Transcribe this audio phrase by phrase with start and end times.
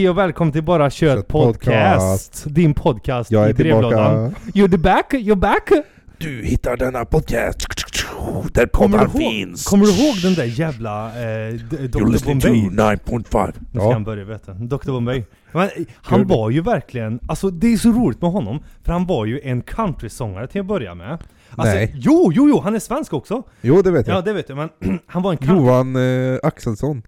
[0.00, 1.64] Hej och välkommen till Bara Kött Kött podcast.
[1.64, 2.44] Podcast.
[2.46, 4.34] Din podcast Jag är i brevlådan.
[4.54, 5.70] You're back, you're back.
[6.18, 7.66] Du hittar denna podcast
[8.52, 9.64] där Kommer du, poddar ihåg, finns.
[9.64, 12.96] kommer du ihåg den där jävla eh, Dr listening to Bombay?
[12.96, 13.52] 9.5.
[13.72, 14.52] Nu ska han börja vet du.
[14.52, 15.24] Dr Bombay.
[15.52, 19.06] Men, eh, han var ju verkligen, alltså det är så roligt med honom, för han
[19.06, 21.18] var ju en countrysångare till att börja med.
[21.50, 21.94] Alltså, Nej.
[21.94, 23.42] Jo, jo, jo, han är svensk också.
[23.60, 24.16] Jo det vet jag.
[24.16, 24.68] Ja, det vet jag, men
[25.06, 25.56] han var en country...
[25.56, 27.02] Johan eh, Axelsson.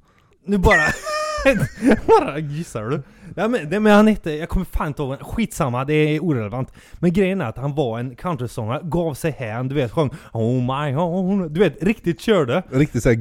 [0.47, 0.77] Nu bara...
[2.07, 3.03] bara gissar du?
[3.37, 6.73] Ja, men, det, men han hette, jag kommer fan inte ihåg, skitsamma, det är orelevant.
[6.99, 10.53] Men grejen är att han var en countrysångare, gav sig hän, du vet, sjöng Oh
[10.53, 12.63] my oh, du vet, riktigt körde.
[12.71, 13.17] Riktigt såhär,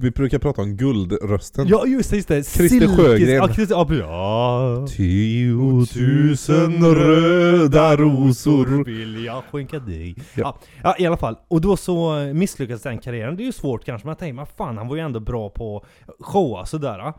[0.00, 1.68] vi brukar prata om guldrösten.
[1.68, 2.46] Ja just det, just det.
[2.46, 3.34] Christer Silkes- Sjögren.
[3.34, 4.86] Ja, Christer, ja, ja.
[4.90, 8.84] Tiotusen röda rosor.
[8.84, 10.14] vill jag skänka dig.
[10.34, 10.58] Ja.
[10.82, 10.94] Ja.
[10.98, 11.36] I alla fall.
[11.48, 13.36] Och då så eh, misslyckades den karriären.
[13.36, 15.50] Det är ju svårt kanske, men jag tänkte, men fan han var ju ändå bra
[15.50, 15.84] på
[16.20, 17.12] showa sådär.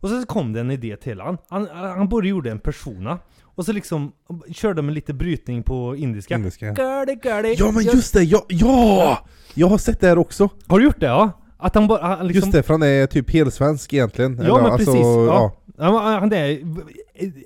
[0.00, 1.38] Och så kom det en idé till han.
[1.48, 3.18] Han, han började gjorde en persona.
[3.42, 4.12] Och så liksom
[4.52, 6.34] körde med lite brytning på indiska.
[6.34, 6.72] Indiska.
[6.72, 7.54] Gurdy, gurdy.
[7.58, 8.44] Ja men just det, ja!
[8.48, 9.18] ja!
[9.54, 10.48] Jag har sett det här också.
[10.66, 11.30] Har du gjort det ja?
[11.58, 12.46] Att han bara, han liksom...
[12.46, 14.40] Just det, för han är typ helsvensk egentligen.
[14.46, 15.06] Ja men alltså, precis.
[15.06, 15.52] Ja.
[15.76, 16.60] men han är...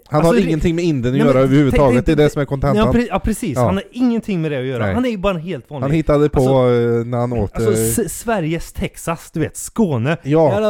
[0.06, 2.30] Han alltså, har ingenting med Indien att Nej, men göra överhuvudtaget, tänk- det är det
[2.30, 3.06] som är Ja, kontentan.
[3.10, 3.64] ja precis, Ja.
[3.64, 4.84] han har ingenting med det att göra.
[4.84, 4.94] Nej.
[4.94, 5.82] Han är ju bara en helt vanlig...
[5.84, 7.56] Han hittade på Alltså- eh, när han åt...
[7.56, 10.16] Alltså eh, Sveriges Texas, du vet, Skåne.
[10.22, 10.52] Ja.
[10.54, 10.60] Ja,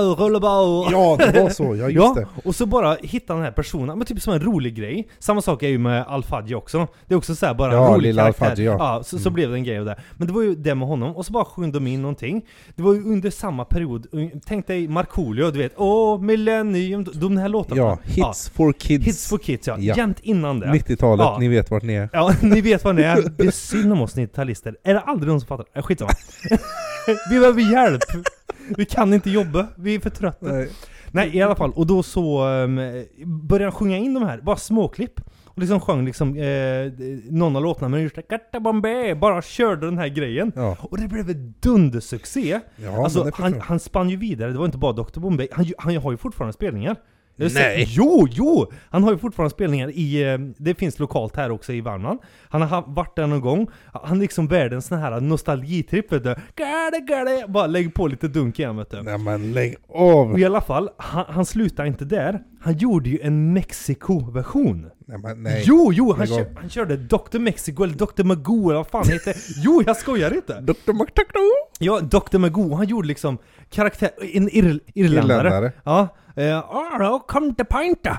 [1.33, 2.27] det var så, ja just Ja, det.
[2.49, 5.09] och så bara hitta den här personen, men typ som en rolig grej.
[5.19, 6.87] Samma sak är ju med Al-Fadji också.
[7.07, 8.45] Det är också så här bara Ja, en rolig lilla karaktär.
[8.47, 9.03] Al-Fadji, ja.
[9.05, 9.97] så, så blev det en grej av det.
[10.17, 12.43] Men det var ju det med honom, och så bara sjöng de in någonting.
[12.77, 14.07] Det var ju under samma period,
[14.47, 17.81] tänk dig Markoolio, du vet, åh, Millennium, de här låtarna.
[17.81, 18.90] Ja, Hits for Kids.
[18.99, 19.95] Hits for Kids ja, Ja.
[19.97, 20.67] jämt innan det.
[20.67, 21.37] 90-talet, Ja.
[21.41, 22.09] ni vet vart ni är.
[22.13, 23.23] Ja, ni vet vad det är.
[23.39, 24.75] Det är synd om oss 90-talister.
[24.85, 25.67] Är det aldrig någon som fattar?
[25.75, 26.11] Äh, skitsamma.
[27.31, 28.03] vi behöver hjälp.
[28.77, 30.53] Vi kan inte jobba, vi är för trötta.
[30.53, 30.69] Nej.
[31.13, 31.37] Nej.
[31.37, 31.73] i alla fall.
[31.73, 32.77] Och då så um,
[33.25, 35.21] började han sjunga in de här, bara småklipp.
[35.45, 36.93] Och liksom sjöng liksom eh,
[37.31, 40.53] någon av låtarna, men just Gatta Bombay, bara körde den här grejen.
[40.57, 42.61] Ja, Och det blev en dundersuccé.
[42.77, 45.49] ja alltså, han, han, spann ju vidare, det var inte bara Dr Bombay.
[45.53, 46.97] Han, han har ju fortfarande spelningar.
[47.45, 47.87] Nej.
[47.87, 48.73] Sett, jo, jo!
[48.91, 52.19] Han har ju fortfarande spelningar i, eh, det finns lokalt här också i Värmland.
[52.49, 56.25] Han har ha- varit där någon gång, han är liksom världens sån här nostalgitripp vet
[56.25, 56.29] du.
[56.59, 57.45] Gärde, gärde.
[57.49, 59.03] Bara lägg på lite dunk igen vet du.
[59.03, 60.31] Nej men lägg av!
[60.33, 62.41] Och i alla fall, han, han slutade inte där.
[62.63, 64.91] Han gjorde ju en Mexiko-version.
[65.07, 65.65] Nej men nej.
[65.67, 66.13] Jo, jo!
[66.13, 67.39] Han, kör, han körde Dr.
[67.39, 68.25] Mexico eller Dr.
[68.25, 69.37] Magoo eller vad fan heter.
[69.57, 70.61] Jo, jag skojar inte!
[70.61, 70.93] Dr.
[70.93, 71.41] McTackno!
[71.79, 72.39] Ja, Dr.
[72.39, 73.39] Magoo, han gjorde liksom
[73.71, 75.49] karaktär, en ir, irländare.
[75.49, 75.73] Irländare.
[75.85, 76.09] Ja.
[76.39, 78.19] Uh, oh, come to pinta!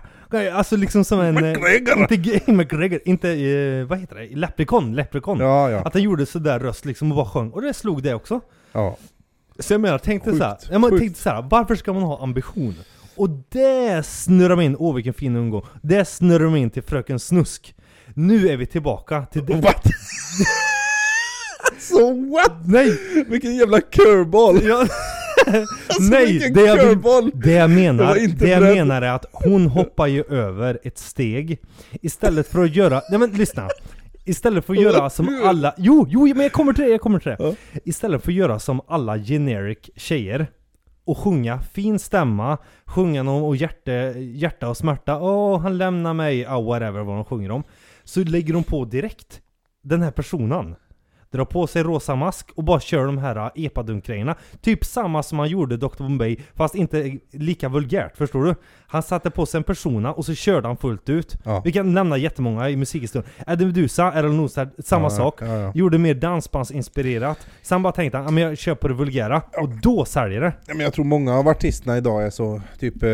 [0.53, 1.37] Alltså liksom som en...
[1.37, 1.97] eh, McGregor.
[2.11, 4.35] Inte McGregor, inte, eh, vad heter det?
[4.35, 5.39] Leprechaun, Leprechaun.
[5.39, 5.79] Ja, ja.
[5.79, 7.49] Att han gjorde sådär röst liksom och bara sjöng.
[7.49, 8.41] Och det slog det också.
[8.71, 8.97] ja.
[9.59, 11.01] Så jag menar, tänkte såhär, ja, men sjukt.
[11.01, 12.75] tänkte såhär, varför ska man ha ambition?
[13.15, 15.61] Och det snurrar mig in, åh vilken fin ungdom.
[15.81, 17.75] Det snurrar mig in till Fröken Snusk.
[18.15, 19.53] Nu är vi tillbaka till det.
[19.53, 19.83] What?
[21.79, 22.53] so what?
[22.65, 22.97] Nej!
[23.27, 24.59] Vilken jävla curveball!
[24.63, 24.87] Ja.
[25.45, 26.77] Alltså, Nej, det jag,
[27.33, 31.59] det jag menar, det jag menar är att hon hoppar ju över ett steg
[32.01, 33.69] Istället för att göra, nej men lyssna
[34.25, 37.19] Istället för att göra som alla, jo, jo men jag kommer till det, jag kommer
[37.19, 37.55] till det.
[37.83, 40.47] Istället för att göra som alla generic tjejer
[41.05, 46.47] och sjunga fin stämma, sjunga någon och hjärta, hjärta och smärta, åh han lämnar mig,
[46.47, 47.63] oh, whatever vad de sjunger om.
[48.03, 49.41] Så lägger de på direkt
[49.81, 50.75] den här personen.
[51.31, 55.39] Drar på sig rosa mask och bara kör de här äh, epadunk-grejerna Typ samma som
[55.39, 55.97] han gjorde Dr.
[55.97, 58.55] Bombay, fast inte lika vulgärt, förstår du?
[58.87, 61.61] Han satte på sig en persona och så körde han fullt ut Ja.
[61.65, 65.71] Vi kan nämna jättemånga i musikhistorien Eddie Meduza, Errol Nordstad, samma Ja, sak ja.
[65.75, 70.05] Gjorde mer dansbandsinspirerat Sen bara tänkte han, men jag kör på det vulgära Och då
[70.05, 73.09] säljer det Ja, men jag tror många av artisterna idag är så, typ, eh,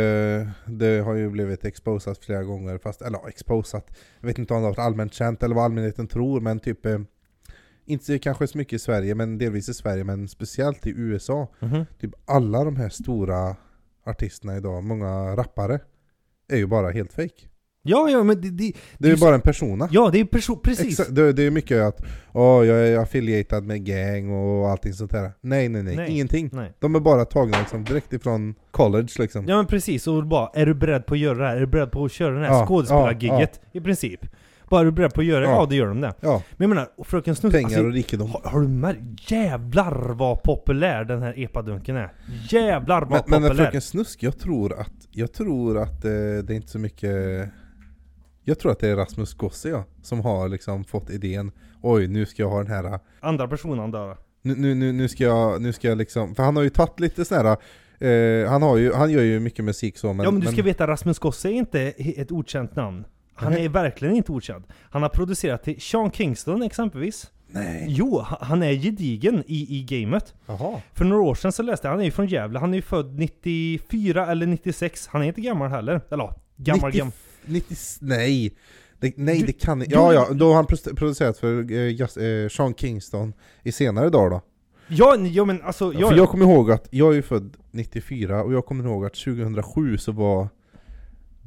[0.66, 3.85] det har ju blivit exposat flera gånger, fast, eller ja, exposat,
[4.19, 6.85] jag vet inte om det har varit allmänt känt eller vad allmänheten tror, men typ,
[6.85, 6.99] eh,
[7.87, 11.85] inte kanske så mycket i Sverige, men delvis i Sverige, men speciellt i USA, Mhm.
[12.01, 13.55] typ alla de här stora
[14.05, 15.79] artisterna idag, många rappare,
[16.51, 17.47] är ju bara helt fake.
[17.89, 19.89] Ja, ja men det, det, Det är ju bara en persona.
[19.91, 22.01] Ja, det är perso- precis Exakt, det, det är mycket att
[22.34, 25.31] åh, jag är affiliated med gang och allting sånt där.
[25.41, 26.11] Nej, nej, nej, Nej.
[26.11, 26.49] ingenting.
[26.53, 26.73] Nej.
[26.79, 29.45] De är bara tagna liksom, direkt ifrån college liksom.
[29.47, 31.55] Ja men precis, och bara är du beredd på att göra det här?
[31.55, 33.61] Är du beredd på att köra det här Ja, skådespelargigget?
[33.72, 34.25] I princip
[34.69, 35.46] Bara är du beredd på att göra det?
[35.46, 35.66] Ja, Ja.
[35.66, 38.29] då gör de det Ja, Men jag menar, Fröken Snusk pengar alltså, och rikedom.
[38.29, 39.31] har, har du märkt?
[39.31, 42.14] Jävlar vad populär den här epadunken är
[42.49, 46.49] Jävlar vad Men, men populär Fröken Snusk, jag tror att, jag tror att eh, det
[46.49, 47.49] är inte så mycket
[48.43, 52.25] Jag tror att det är Rasmus Gossi ja, som har liksom fått idén Oj, nu
[52.25, 55.73] ska jag ha den här Andra personen där nu, nu, nu, nu ska jag, nu
[55.73, 57.58] ska jag liksom, för han har ju tagit lite sån här
[57.99, 60.23] Eh, han, har ju, han gör ju mycket musik så men...
[60.23, 63.05] ja men du ska veta, Rasmus Gosse är inte ett okänt namn.
[63.37, 63.66] Han Nej.
[63.66, 64.63] är verkligen inte okänd.
[64.91, 67.31] Han har producerat till Sean Kingston exempelvis.
[67.49, 67.85] Nej.
[67.87, 70.34] Jo, ha- han är gedigen i, i gamet.
[70.45, 70.81] Jaha.
[70.93, 72.81] För några år sedan så läste jag, han är ju från Gävle, han är ju
[72.81, 75.07] född 94 eller 96.
[75.07, 76.01] Han är inte gammal heller.
[76.11, 77.13] Eller gammal 90 gammal.
[77.45, 78.53] 90, nej.
[78.99, 79.93] Det, nej Du- det kan inte.
[79.95, 83.33] Ja ja, då har han produ- producerat för eh, just, eh, Sean Kingston
[83.63, 84.41] i senare dagar då.
[84.87, 88.43] Ja, ja men alltså, ja, för jag kommer ihåg att, jag är ju född 94
[88.43, 90.47] och jag kommer ihåg att 2007 så var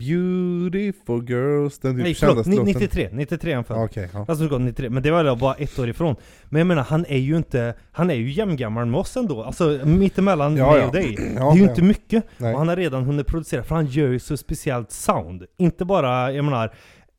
[0.00, 2.72] Beautiful girls, den typ nej förlåt, ni- låten.
[2.72, 3.76] 93, 93 är han född.
[3.76, 4.24] Ja, Okej, ja.
[4.28, 6.16] Alltså gått 93, men det var bara ett år ifrån.
[6.48, 9.42] Men jag menar, han är ju inte, han är ju jämngammal med oss ändå.
[9.42, 10.86] Alltså mittemellan Ja, mig ja.
[10.86, 11.16] och dig.
[11.36, 11.68] Ja, det är ju ja.
[11.70, 12.24] inte mycket.
[12.38, 12.52] Nej.
[12.52, 15.44] Och han har redan hunnit producera, för han gör ju så speciellt sound.
[15.58, 16.74] Inte bara, jag menar,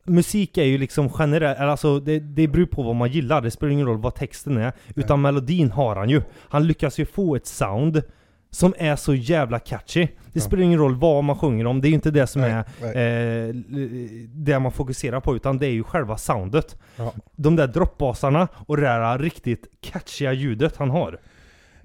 [0.06, 3.42] musik är ju liksom generellt, alltså det, det beror på vad man gillar.
[3.42, 4.74] Det spelar ingen roll vad texten är.
[4.96, 6.22] Utan melodin har han ju.
[6.50, 8.02] Han lyckas ju få ett sound
[8.52, 10.06] som är så jävla catchy.
[10.06, 10.42] Det Ja.
[10.42, 13.50] spelar ingen roll vad man sjunger om, det är inte det som Nej, är nej.
[13.50, 13.56] eh,
[14.34, 16.78] det man fokuserar på, utan det är ju själva soundet.
[16.96, 17.14] Ja.
[17.36, 21.20] De där droppbasarna och det där riktigt catchiga ljudet han har.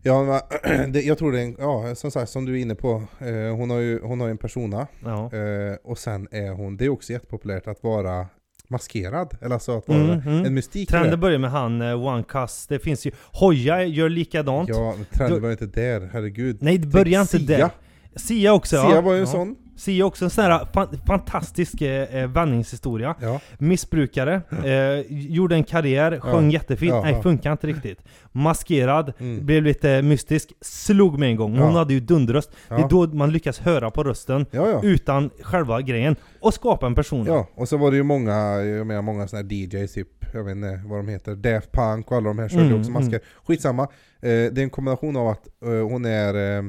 [0.03, 0.41] Ja,
[0.89, 3.57] det, jag tror det är en, ja som sagt som du är inne på, eh,
[3.57, 5.25] hon har ju hon har en persona, Ja.
[5.33, 8.27] eh, och sen är hon, det är också jättepopulärt att vara
[8.69, 10.45] maskerad, eller alltså att vara Mm, mm.
[10.45, 11.17] en mystik Trenden det.
[11.17, 12.25] börjar med han eh, One
[12.69, 14.69] det finns ju Hoja gör likadant.
[14.69, 16.57] Ja, men trenden var inte där, herregud.
[16.61, 17.71] Nej det börjar inte där.
[18.17, 18.91] Sia också ja.
[18.91, 19.33] Sia var ju en ja.
[19.33, 19.57] sån.
[19.77, 23.15] Sia också en sån här fan, fantastisk eh, eh, vändningshistoria.
[23.21, 23.41] Ja.
[23.59, 27.23] Missbrukare, eh, gjorde en karriär, sjöng jättefint, Ja, nej ja.
[27.23, 27.99] funkar inte riktigt.
[28.33, 29.47] Maskerad, Mm.
[29.47, 31.59] blev lite mystisk, slog med en gång.
[31.59, 31.79] Hon Ja.
[31.79, 32.51] hade ju dunderröst.
[32.69, 32.87] Det är Ja.
[32.91, 34.81] då man lyckas höra på rösten Ja, ja.
[34.83, 37.27] utan själva grejen och skapa en person.
[37.27, 38.33] Ja, och så var det ju många,
[38.63, 42.11] jag menar många sådana här DJs typ, jag vet inte vad de heter, Daft Punk
[42.11, 43.21] och alla de här körde Mm, också masker.
[43.47, 43.89] Skitsamma, eh,
[44.21, 46.63] det är en kombination av att eh, hon är, eh,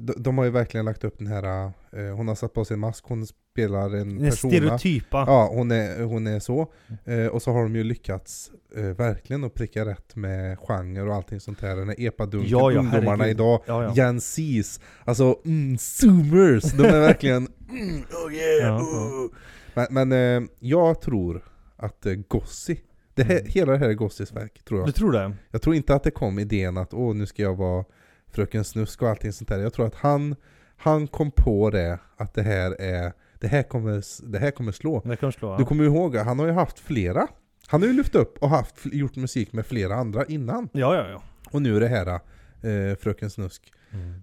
[0.00, 2.74] de, de har ju verkligen lagt upp den här, eh, hon har satt på sig
[2.74, 4.52] en mask, hon spelar en Den persona.
[4.52, 5.24] stereotypa.
[5.26, 6.72] Ja, hon är, hon är så.
[7.04, 11.14] Eh, och så har de ju lyckats eh, verkligen att pricka rätt med genre och
[11.14, 11.76] allting sånt här.
[11.76, 13.30] Den här epadunken, Ja, ja, ungdomarna herregud.
[13.36, 13.92] idag, Ja, ja.
[13.96, 17.36] Gen Z's, alltså mm, zoomers, de är verkligen
[17.70, 19.30] mm, oh yeah, oh.
[19.74, 20.12] Men, men
[20.42, 21.44] eh, jag tror
[21.76, 22.80] att eh, Gossi,
[23.14, 24.88] det här, hela det här är Gossis verk tror jag.
[24.88, 25.32] Du tror det?
[25.50, 27.84] Jag tror inte att det kom idén att åh nu ska jag vara
[28.32, 29.58] Fröken Snusk och allting sånt där.
[29.58, 30.36] Jag tror att han,
[30.76, 34.02] han kom på det, att det här är det här kommer,
[34.32, 35.02] det här kommer slå.
[35.04, 35.56] Det kan slå.
[35.56, 35.66] Du Ja.
[35.68, 37.28] kommer ju ihåg, han har ju haft flera.
[37.66, 40.68] Han har ju lyft upp och haft, gjort musik med flera andra innan.
[40.72, 41.22] ja, ja, ja.
[41.50, 43.72] Och nu är det här eh, Fröken Snusk.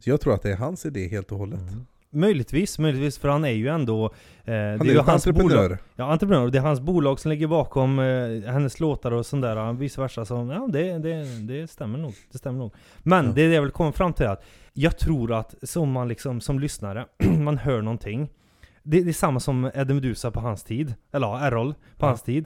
[0.01, 1.59] Så jag tror att det är hans idé helt och hållet.
[1.61, 1.85] Mm.
[2.11, 4.05] Möjligtvis, möjligtvis, för han är ju ändå...
[4.05, 5.63] Eh, Han är ju hans entreprenör.
[5.67, 5.77] bolag.
[5.95, 6.47] Ja, entreprenör.
[6.49, 9.73] Det är hans bolag som ligger bakom eh, hennes låtar och sånt där.
[9.73, 10.25] Vice versa.
[10.25, 12.13] Så, ja, det, det, det stämmer nog.
[12.31, 12.73] Det stämmer nog.
[12.99, 13.31] Men Ja.
[13.31, 16.41] det är det jag vill komma fram till att jag tror att som man liksom,
[16.41, 17.05] som lyssnare,
[17.39, 18.29] man hör någonting.
[18.83, 20.93] Det, det är samma som Eddie Meduza på hans tid.
[21.11, 22.07] Eller ja, Errol på Ja.
[22.07, 22.45] hans tid.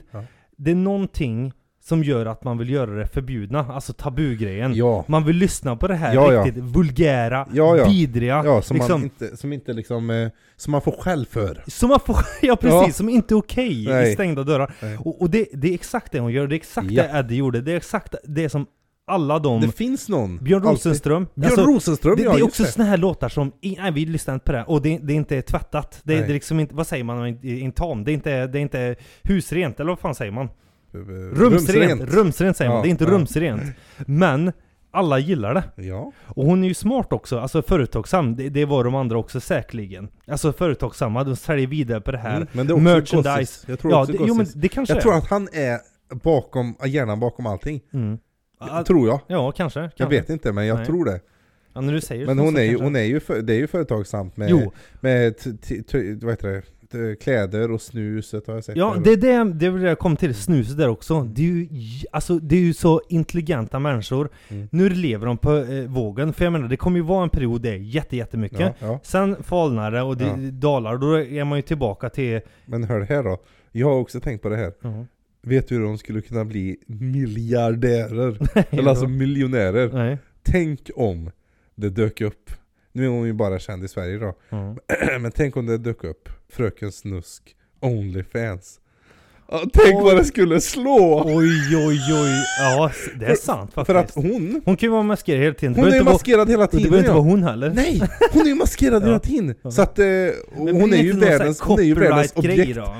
[0.56, 1.52] Det är någonting
[1.86, 3.66] som gör att man vill göra det förbjudna.
[3.72, 4.74] Alltså tabugrejen.
[4.74, 5.04] Ja.
[5.08, 6.44] Man vill lyssna på det här Ja, ja.
[6.44, 7.88] riktigt vulgära, Ja, ja.
[7.88, 8.42] vidriga.
[8.44, 11.64] Ja, som, liksom, man inte, som inte liksom, eh, som man får skäll för.
[11.66, 12.92] som man får, ja precis, Ja.
[12.92, 14.10] som inte är okej Nej.
[14.10, 14.74] i stängda dörrar.
[14.82, 14.96] Nej.
[14.98, 17.02] Och, och det, det är exakt det hon gör, det är exakt Ja.
[17.02, 18.66] det Eddie gjorde, det är exakt det som
[19.06, 19.60] alla de...
[19.60, 20.38] Det finns någon.
[20.38, 20.62] Björn.
[20.62, 21.26] Rosenström.
[21.34, 24.34] Björn alltså, Rosenström, det, ja det är också såna här låtar som, nej vi lyssnar
[24.34, 26.00] inte på det, och det, det är inte tvättat.
[26.04, 28.04] Det, det är liksom inte, vad säger man i en tam?
[28.04, 30.48] Det är inte, det är inte husrent, eller vad fan säger man?
[31.32, 32.02] Rumsrent!
[32.14, 33.10] Rumsrent, säger man, Ja, det är inte ja.
[33.10, 33.62] rumsrent.
[34.06, 34.52] Men,
[34.90, 35.82] alla gillar det.
[35.82, 36.12] Ja.
[36.24, 40.08] Och hon är ju smart också, alltså företagsam, det, det var de andra också säkerligen.
[40.26, 42.36] Alltså företagsamma, de säljer vidare på det här.
[42.36, 43.40] Mm, men det är också Merchandise.
[43.40, 43.64] Gossis.
[43.68, 45.02] Jag tror ja, också det, jo men det kanske Jag är.
[45.02, 45.78] tror att han är
[46.14, 47.80] bakom, hjärnan bakom allting.
[47.92, 48.18] Mm.
[48.86, 49.20] Tror jag.
[49.26, 49.80] Ja, kanske.
[49.80, 50.16] Jag kanske.
[50.16, 50.86] vet inte, men jag Nej.
[50.86, 51.20] tror det.
[51.74, 54.72] Ja, Men hon är ju, hon är ju, för, det är ju företagsamt med, Jo,
[55.00, 56.62] med t, t, t, vad heter det,
[57.20, 58.76] kläder och snuset har jag sett.
[58.76, 59.16] ja där.
[59.16, 61.22] det är det, det det jag kom till, snuset där också.
[61.22, 61.68] Det är ju,
[62.12, 64.28] alltså, det är ju så intelligenta människor.
[64.48, 64.68] Mm.
[64.72, 67.62] Nu lever de på eh, vågen, för jag menar det kommer ju vara en period
[67.62, 68.60] det är jätte, jättemycket.
[68.60, 69.00] ja, ja.
[69.02, 70.50] Sen falnar det och det Ja.
[70.52, 72.40] dalar, då är man ju tillbaka till...
[72.66, 73.38] Men hör det här då.
[73.72, 74.72] Jag har också tänkt på det här.
[75.42, 78.38] Vet du hur de skulle kunna bli miljardärer?
[78.70, 79.90] Eller alltså miljonärer.
[79.92, 80.18] Nej.
[80.42, 81.30] Tänk om
[81.74, 82.50] det dök upp,
[82.94, 84.76] nu är hon ju bara känd i Sverige då, Ja.
[85.20, 87.42] men tänk om det dök upp Fröken Snusk
[87.80, 88.80] Onlyfans.
[89.50, 90.02] Ja, tänk Oj.
[90.04, 91.22] vad det skulle slå!
[91.26, 93.86] Oj oj oj, ja det är sant faktiskt.
[93.86, 95.72] För att hon, Hon kan ju vara maskerad hela tiden.
[95.74, 97.70] Det hon är ju maskerad hela Det tiden behöver inte vara hon heller.
[97.70, 98.02] Nej!
[98.32, 99.54] Hon är ju maskerad hela tiden!
[99.72, 100.04] Så att, eh,
[100.54, 102.94] hon är det ju världens, hon är ju världens objekt då?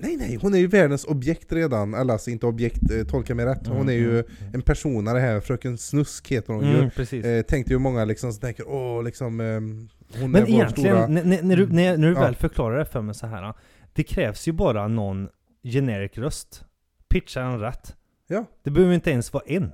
[0.00, 3.46] Nej nej, hon är ju världens objekt redan, eller alltså inte objekt, eh, tolka mig
[3.46, 4.24] rätt Hon är ju Mm,
[4.54, 7.24] en persona det här, Fröken Snusk heter hon ju mm, precis.
[7.24, 9.88] Eh, tänkte ju många liksom som tänker åh liksom ehm,
[10.20, 11.06] Hon Men är vår stora...
[11.06, 12.20] när, du, när, när du Ja.
[12.20, 13.54] väl förklarar det för mig så här.
[13.92, 15.28] Det krävs ju bara någon
[15.62, 16.64] generic röst.
[17.08, 17.96] Pitcha den rätt.
[18.26, 18.44] Ja.
[18.62, 19.72] Det behöver inte ens vara en.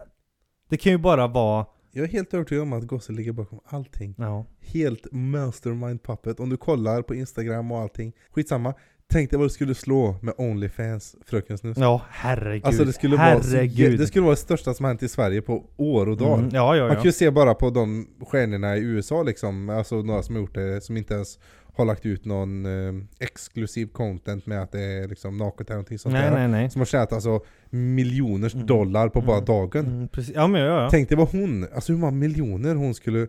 [0.68, 1.66] Det kan ju bara vara...
[1.90, 4.14] Jag är helt övertygad om att Gosse ligger bakom allting.
[4.18, 4.46] Ja.
[4.60, 6.40] Helt mastermind puppet.
[6.40, 8.12] Om du kollar på Instagram och allting.
[8.30, 8.74] Skitsamma.
[9.12, 11.78] Tänk dig vad du skulle slå med Onlyfans, Fröken Snus.
[11.78, 12.66] Ja, herregud.
[12.66, 13.99] Alltså det skulle, vara herregud.
[13.99, 16.38] det skulle vara det största som hänt i Sverige på år och dagar.
[16.38, 20.02] Mm, ja, ja, Man kan ju se bara på de stjärnorna i USA liksom, alltså
[20.02, 21.38] några som har gjort det, som inte ens
[21.76, 25.99] har lagt ut någon eh, exklusiv content med att det är liksom naket eller någonting
[25.99, 26.38] sånt Nej, där.
[26.38, 26.70] nej, nej.
[26.70, 28.66] Som har tjänat alltså miljoners Mm.
[28.66, 29.44] dollar på bara Mm.
[29.44, 29.87] dagen.
[29.87, 30.34] Mm, precis.
[30.34, 30.90] Ja, men ja, ja.
[30.90, 33.26] Tänk dig vad hon, alltså hur många miljoner hon skulle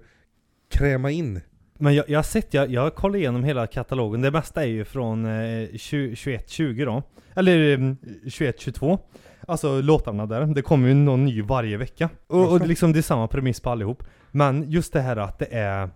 [0.72, 1.42] kräma in.
[1.80, 4.22] Men jag, jag har sett, jag, jag kollar igenom hela katalogen.
[4.22, 7.04] Det mesta är ju från eh, 20, 21-20 då.
[7.36, 9.00] Eller eh, 21-22.
[9.48, 10.46] Alltså låtarna där.
[10.46, 12.10] Det kommer ju någon ny varje vecka.
[12.28, 14.04] Och, och liksom det är samma premiss på allihop.
[14.32, 15.90] Men just det här att det är...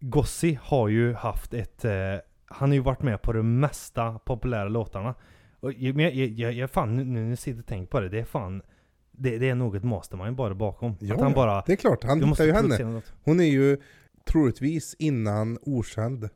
[0.00, 1.84] Gossi har ju haft ett...
[1.84, 1.92] Eh,
[2.46, 5.14] han har ju varit med på de mesta populära låtarna.
[5.60, 8.08] Och jag, jag, jag, jag fan, nu nu när jag sitter och tänker på det,
[8.08, 8.62] det är fan...
[9.12, 10.96] Det, det är nog ett mastermind bara bakom.
[11.00, 11.62] Ja, att han bara...
[11.66, 12.62] Det är klart, han "Du hittar ju henne.
[12.68, 13.78] producera något." Hon är ju
[14.24, 16.28] troligtvis innan okänd.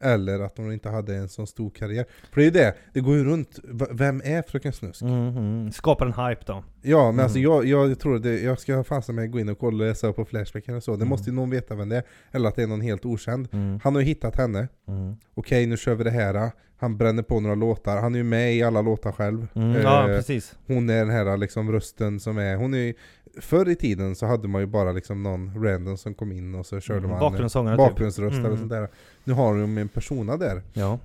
[0.00, 2.04] Eller att hon inte hade en sån stor karriär.
[2.32, 3.58] För det är ju det, det går ju runt.
[3.64, 5.02] V- Vem är Fröken Snusk?
[5.02, 5.72] Mm, mm.
[5.72, 6.64] Skapar en hype då.
[6.82, 7.50] Ja men alltså Mm.
[7.50, 10.24] jag, jag tror det, jag ska fasen med gå in och kolla och läsa på
[10.24, 10.90] Flashback eller så.
[10.90, 11.08] Det Mm.
[11.08, 12.02] måste ju någon veta vem det är.
[12.30, 13.48] Eller att det är någon helt okänd.
[13.52, 13.80] Mm.
[13.84, 14.68] Han har ju hittat henne.
[14.88, 15.16] Mm.
[15.34, 16.50] Okej nu kör vi det här.
[16.80, 17.96] Han bränner på några låtar.
[18.00, 19.46] Han är ju med i alla låtar själv.
[19.54, 19.70] Mm.
[19.76, 20.54] Eh, Ja, precis.
[20.66, 22.94] hon är den här liksom rösten som är, hon är ju-
[23.40, 26.66] Förr i tiden så hade man ju bara liksom någon random som kom in och
[26.66, 27.78] så körde Mm, man bakgrundssångare typ.
[27.90, 28.46] bakgrundsröst Mm.
[28.46, 28.88] eller sånt där.
[29.24, 30.62] Nu har de en persona där.
[30.72, 30.98] Ja.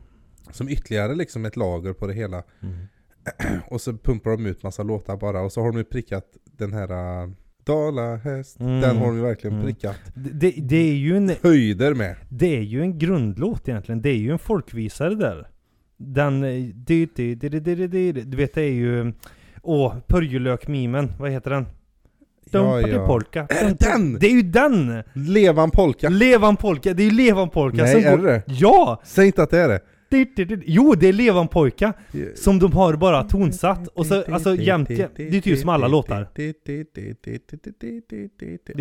[0.51, 2.43] Som ytterligare liksom ett lager på det hela.
[2.63, 2.75] Mm.
[3.67, 5.41] Och så pumpar de ut massa låtar bara.
[5.41, 7.31] Och så har de ju prickat den här uh,
[7.65, 8.59] Dalahäst.
[8.59, 8.81] Mm.
[8.81, 9.65] Den har de ju verkligen Mm.
[9.65, 12.15] prickat det, det är ju en, höjder med.
[12.29, 14.01] det är ju en grundlåt egentligen.
[14.01, 15.49] Det är ju en folkvisare där.
[15.97, 16.43] Den...
[16.43, 19.13] eh, Du vet det är ju...
[19.61, 21.11] Åh, Purjolök-mimen.
[21.19, 21.65] Vad heter den?
[22.51, 23.07] Ja, ja.
[23.07, 23.47] Polka.
[23.49, 24.19] Är det den?
[24.19, 25.03] Det är ju den!
[25.13, 26.09] Levan polka.
[26.09, 26.93] Levan polka.
[26.93, 28.27] Det är ju Levan polka Nej, som är går...
[28.27, 28.43] det?
[28.47, 29.01] Ja!
[29.03, 29.79] Säg inte att det är det.
[30.65, 31.93] Jo, det är Levan pojka
[32.35, 33.87] Som de har bara tonsatt.
[33.87, 34.87] Och så, alltså jämt.
[34.87, 36.27] Det är typ som alla låtar.
[36.33, 36.43] Det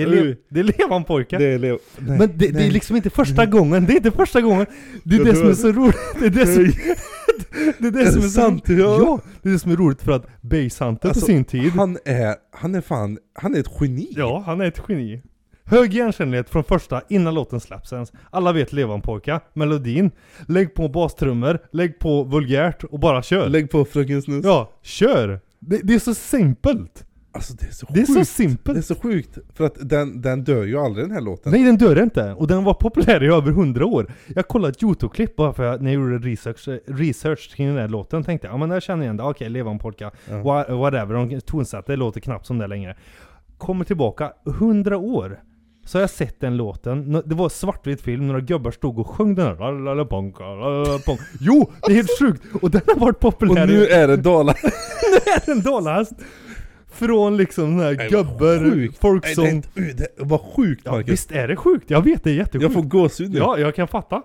[0.02, 1.38] är, le, det är Levan pojka.
[1.38, 1.78] Det är Leo.
[1.98, 4.66] Nej, Men det, det är liksom inte första gången, det är inte första gången
[5.04, 6.64] Det är det som är så roligt Det är det som,
[7.78, 8.68] det är det som är sant?
[8.68, 8.74] Ja.
[8.76, 11.98] Ja, det är det som är roligt för att Basehunter Alltså, på sin tid Han
[12.04, 14.12] är, han är fan, han är ett geni.
[14.16, 15.22] Ja, han är ett geni
[15.64, 20.10] Hög igenkännlighet från första, innan låten släpps ens Alla vet Levan-pojka, melodin
[20.48, 24.44] Lägg på bastrummor, lägg på vulgärt och bara kör Lägg på Fröken Snus.
[24.44, 25.40] Ja, kör!
[25.58, 27.04] Det, det är så simpelt
[27.34, 28.18] Alltså det är så Det är sjukt.
[28.18, 29.38] så simpelt Det är så sjukt.
[29.54, 31.52] För att den, den dör ju aldrig den här låten.
[31.52, 34.82] Nej den dör inte, och den var populär i över 100 år Jag kollade ett
[34.82, 38.54] youtube-klipp bara för att när jag gjorde research, research kring den här låten tänkte jag
[38.54, 40.34] ja men jag känner igen det, okej Levan polka Ja.
[40.34, 42.96] Wha- Whatever, de tonsatte, det låter knappt som det längre
[43.58, 45.40] Kommer tillbaka 100 år
[45.84, 49.34] Så har jag sett den låten, det var svartvit film, några gubbar stod och sjöng
[49.34, 51.20] den här Lalala, ponka, lalala, ponk.
[51.40, 51.70] Jo!
[51.86, 52.42] Det är helt sjukt!
[52.62, 54.54] Och den har varit Och populär nu i är det Dala.
[55.46, 56.12] en dalahäst
[56.92, 58.60] Från liksom den här vad gubbar,
[59.40, 61.08] Nej, det, det var sjukt Ja Marcus.
[61.12, 63.38] visst är det sjukt, jag vet det är jättesjukt jag får gåshud nu.
[63.38, 64.22] Ja, jag kan fatta.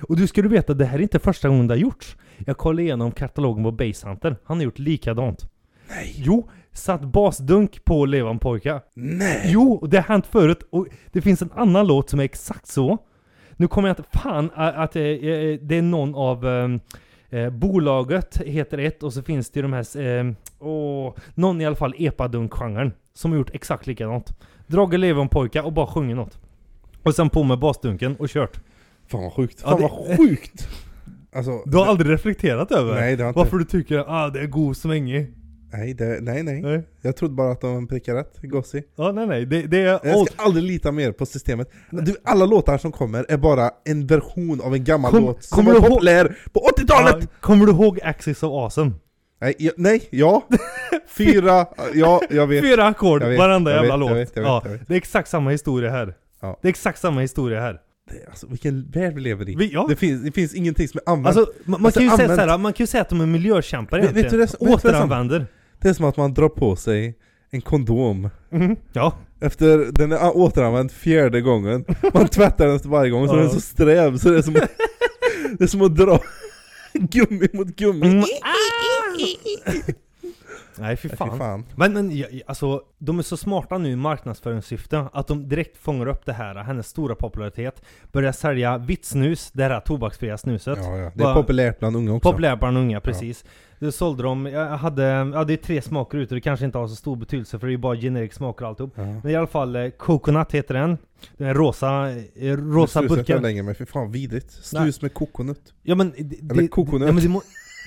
[0.00, 2.16] Och du skulle veta, det här är inte första gången det har gjorts.
[2.46, 4.36] Jag kollade igenom katalogen på Basehunter.
[4.44, 5.50] Han har gjort likadant.
[5.88, 6.14] Nej.
[6.16, 6.48] Jo,
[6.78, 8.80] satt basdunk på Levan pojka.
[8.94, 9.42] Nej.
[9.44, 10.62] Jo, och det har hänt förut.
[10.70, 12.98] Och det finns en annan låt som är exakt så.
[13.56, 14.18] Nu kommer jag inte...
[14.18, 16.46] Fan, att det är någon av...
[16.46, 16.80] ehm,
[17.30, 20.00] Eh, bolaget heter ett och så finns det ju de här...
[20.00, 22.92] Eh, åh, någon i alla fall epadunk-genren.
[23.14, 24.32] Som har gjort exakt likadant.
[24.66, 26.38] Dragit Levan pojka och bara sjungit något.
[27.02, 28.60] Och sen på med basdunken och kört.
[29.06, 29.60] Fan vad sjukt.
[29.64, 30.68] Ja, Fan det- vad sjukt.
[31.32, 33.38] Alltså, Du har aldrig reflekterat över Nej det har inte.
[33.38, 35.34] varför du tycker ah, det är god svängig?
[35.72, 36.62] Nej, det, nej nej.
[36.62, 36.82] Nej.
[37.02, 38.34] Jag trodde bara att de prickade rätt.
[38.42, 38.82] Gossi.
[38.96, 39.46] Ja, nej, nej.
[39.46, 40.28] Det, det är Jag old.
[40.30, 41.70] ska aldrig lita mer på systemet.
[41.90, 45.56] Du, alla låtar som kommer är bara en version av en gammal Kom- låt som
[45.56, 47.16] kommer var ihåg- populär på 80-talet!
[47.20, 48.92] Ja, kommer du ihåg Axis of Awesome?
[49.40, 50.42] Nej, ja, nej, ja.
[51.08, 52.64] Fyra, ja, jag vet.
[52.64, 54.08] Fyra ackord, vet, varenda jävla vet, låt.
[54.10, 54.88] jag vet, jag vet, ja, jag vet.
[54.88, 56.14] Det är exakt samma historia här.
[56.40, 56.58] Ja.
[56.62, 57.80] Det är exakt samma historia här.
[58.10, 59.54] Det, alltså, vilken värld vi lever i.
[59.56, 59.86] Vi, ja.
[59.88, 61.36] Det, finns, det finns ingenting som är använt.
[61.36, 63.20] Alltså, man, man Alltså, kan ju säga använt- såhär, man kan ju säga att de
[63.20, 64.40] är miljökämpar Vet- vet egentligen.
[64.40, 65.46] du det som- vet du det som- Återanvänder.
[65.80, 67.18] Det är som att man drar på sig
[67.50, 69.12] en kondom Mhm, Ja.
[69.40, 71.84] efter den är återanvänd fjärde gången.
[72.14, 73.36] Man tvättar den efter varje gång så Ja.
[73.36, 74.70] den är så sträv så det är som att,
[75.58, 76.20] det är som att dra
[76.92, 78.06] gummi mot gummi.
[78.06, 78.24] Mm.
[80.80, 81.30] Nej fy Nej, fan.
[81.32, 81.64] Fy fan.
[81.76, 85.76] Men, men ja, ja, alltså, de är så smarta nu i marknadsföringssyfte att de direkt
[85.76, 87.82] fångar upp det här, hennes stora popularitet.
[88.12, 90.78] Börjar sälja vitt snus, det här tobaksfria snuset.
[90.82, 91.10] Ja, ja.
[91.14, 92.30] Det är populärt bland unga också.
[92.30, 93.44] Populärt bland unga, precis.
[93.78, 96.88] Det sålde de, jag hade, ja det är tre smaker ute, det kanske inte har
[96.88, 98.92] så stor betydelse för det är ju bara generic smaker och alltihop.
[98.94, 99.04] Ja.
[99.04, 100.98] Men i alla fall, eh, Coconut heter den.
[101.36, 103.34] Den är rosa, eh, rosa Snuset burkar.
[103.34, 104.50] jag längre men fy fan vidrigt.
[104.50, 105.74] Snus med kokonut.
[105.82, 106.12] Ja men...
[106.18, 107.06] Det, Eller kokonut.
[107.06, 107.42] Ja, men det må,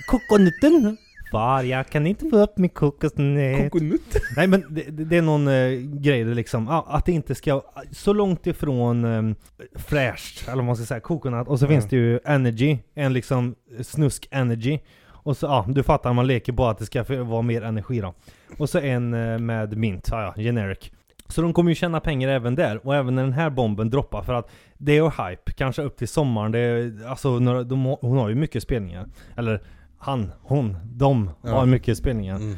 [0.08, 0.98] kokonutten!
[1.32, 3.72] Far, jag kan inte få upp min kokosnöt.
[3.72, 4.18] Kokonut?
[4.36, 5.70] Nej men det, det är någon eh,
[6.02, 9.36] grej det liksom, ah, att det inte ska, så långt ifrån um,
[9.76, 11.48] fräscht, eller vad man ska säga, coconut.
[11.48, 14.80] Och så finns det ju energy, en liksom snusk energy.
[15.24, 18.14] Och så, ja du fattar, man leker på att det ska vara mer energi då.
[18.58, 20.92] Och så en eh, med mint, ja, ja, generic.
[21.28, 24.24] Så de kommer ju tjäna pengar även där, och även när den här bomben droppar
[24.24, 28.18] för att det är hype, kanske upp till sommaren, det är, alltså några, de, hon
[28.18, 29.06] har ju mycket spelningar.
[29.38, 29.62] Eller
[29.98, 31.50] han, hon, de Ja.
[31.50, 32.36] har mycket spelningar.
[32.36, 32.58] Mm.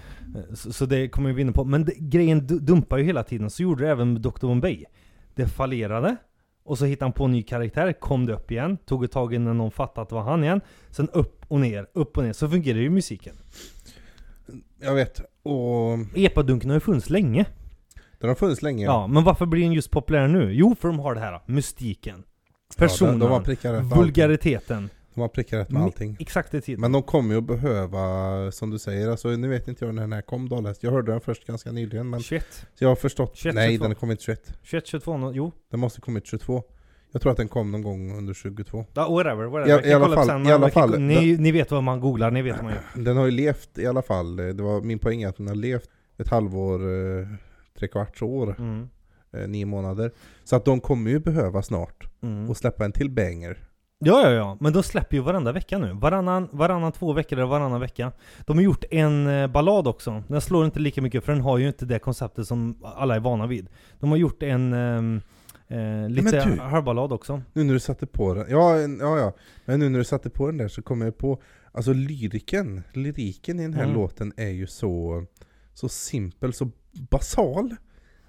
[0.53, 1.63] Så, så det kommer vi vinna på.
[1.63, 3.49] Men det, grejen du- dumpar ju hela tiden.
[3.49, 4.47] Så gjorde det även med Dr.
[4.47, 4.83] Bombay.
[5.35, 6.15] Det fallerade.
[6.65, 9.33] Och så hittade han på en ny karaktär, kom det upp igen, tog ett tag
[9.33, 10.61] innan någon fattade att det var han igen.
[10.91, 12.33] Sen upp och ner, upp och ner.
[12.33, 13.35] Så fungerar ju musiken.
[14.81, 15.19] Jag vet.
[15.43, 17.45] Och Epadunken har ju funnits länge.
[18.19, 18.85] den har funnits länge.
[18.85, 20.53] Ja, men varför blir den just populär nu?
[20.53, 22.23] Jo, för de har det här, mystiken.
[22.69, 23.89] Ja, Personen, de, de allting.
[23.99, 24.89] vulgariteten.
[25.15, 26.17] De har prickat rätt med allting.
[26.19, 26.81] Exakt i tiden.
[26.81, 30.01] Men de kommer ju att behöva, som du säger, alltså nu vet inte jag när
[30.01, 30.83] den här kom Dalhäst.
[30.83, 33.31] Jag hörde den först ganska nyligen men 21, så jag har förstått.
[33.35, 33.83] 21, nej 22.
[33.83, 34.53] den har kommit 21.
[34.63, 35.51] 21, 22, nå- jo.
[35.71, 36.63] Den måste kommit 22.
[37.11, 38.85] Jag tror att den kom någon gång under 22.
[38.93, 39.85] Ja, whatever, whatever.
[39.85, 41.99] I- i alla fall- sen, i alla jag kan- fall, Ni, ni vet vad man
[41.99, 43.03] googlar, ni vet vad man gör.
[43.03, 45.89] Den har ju levt i alla fall, det var min poäng att den har levt
[46.17, 46.79] ett halvår,
[47.19, 47.27] eh,
[47.79, 48.89] tre kvarts år, Mm.
[49.33, 50.11] eh, nio månader.
[50.43, 52.49] Så att de kommer ju behöva snart Mm.
[52.49, 53.57] och släppa en till banger.
[54.05, 54.57] Ja, ja, ja.
[54.59, 55.93] Men de släpper ju varenda vecka nu.
[55.93, 58.11] Varannan, varannan två veckor eller varannan vecka.
[58.45, 60.23] De har gjort en eh, ballad också.
[60.27, 63.19] Den slår inte lika mycket för den har ju inte det konceptet som alla är
[63.19, 63.67] vana vid.
[63.99, 65.21] De har gjort en ehm,
[65.67, 67.41] eh, lite du- hörballad också.
[67.53, 69.33] Nu när du satte på den, ja, ja ja,
[69.65, 73.59] men nu när du satte på den där så kom jag på, alltså lyriken, lyriken
[73.59, 73.95] i den här Mm.
[73.95, 75.23] låten är ju så,
[75.73, 76.69] så simpel, så
[77.09, 77.75] basal.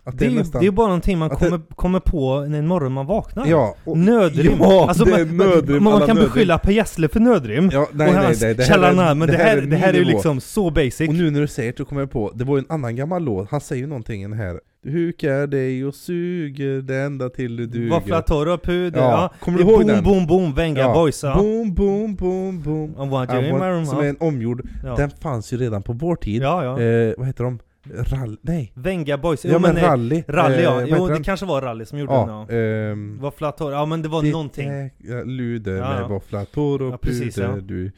[0.06, 2.28] Att Det är, ju, nästan, det är bara någonting man att det- kommer, kommer på
[2.32, 3.46] en morgon man vaknar.
[3.46, 4.56] ja, och, Nödrim.
[4.60, 6.24] Ja, alltså, det man, är nödrim, man, man kan nödrim.
[6.24, 7.70] beskylla Per Gessle för nödrim.
[7.72, 9.88] Ja, nej och nej hans nej, det här, källarna, är, men det här, det här
[9.94, 11.08] är ju liksom så basic.
[11.08, 12.96] Och nu när du säger det så kommer jag på, det var ju en annan
[12.96, 16.96] gammal låt, han säger ju någonting i den här Du hukar dig och suger det
[16.96, 19.00] enda till du duger Våfflatorr och puder.
[19.00, 19.30] Ja, Ja.
[19.44, 20.04] kommer Det du är ihåg boom, den?
[20.04, 20.92] boom, boom, Venga Ja.
[20.94, 21.22] boys.
[21.22, 21.34] Ja.
[21.38, 23.86] Boom, boom, boom, boom I want I you in my room.
[23.86, 24.94] Som är en omgjord, Ja.
[24.96, 26.80] den fanns ju redan på vår tid ja, ja.
[26.82, 27.58] Eh, vad heter de?
[27.84, 28.36] Rall...
[28.42, 28.72] Nej.
[28.74, 29.44] Venga boys.
[29.44, 30.22] Ja, Jo, men eh, rally.
[30.28, 30.74] Rally Eh, ja.
[30.74, 31.22] vad Jo det den?
[31.22, 32.46] kanske var Rally som gjorde den Ja.
[32.48, 32.54] ja.
[32.56, 33.72] ehm, Våfflatorr.
[33.72, 34.68] Ja men det var ditt någonting.
[34.70, 36.00] äga luder Ja, ja.
[36.00, 37.56] med våfflatorr och Ja, precis, puder ja.
[37.60, 37.92] du.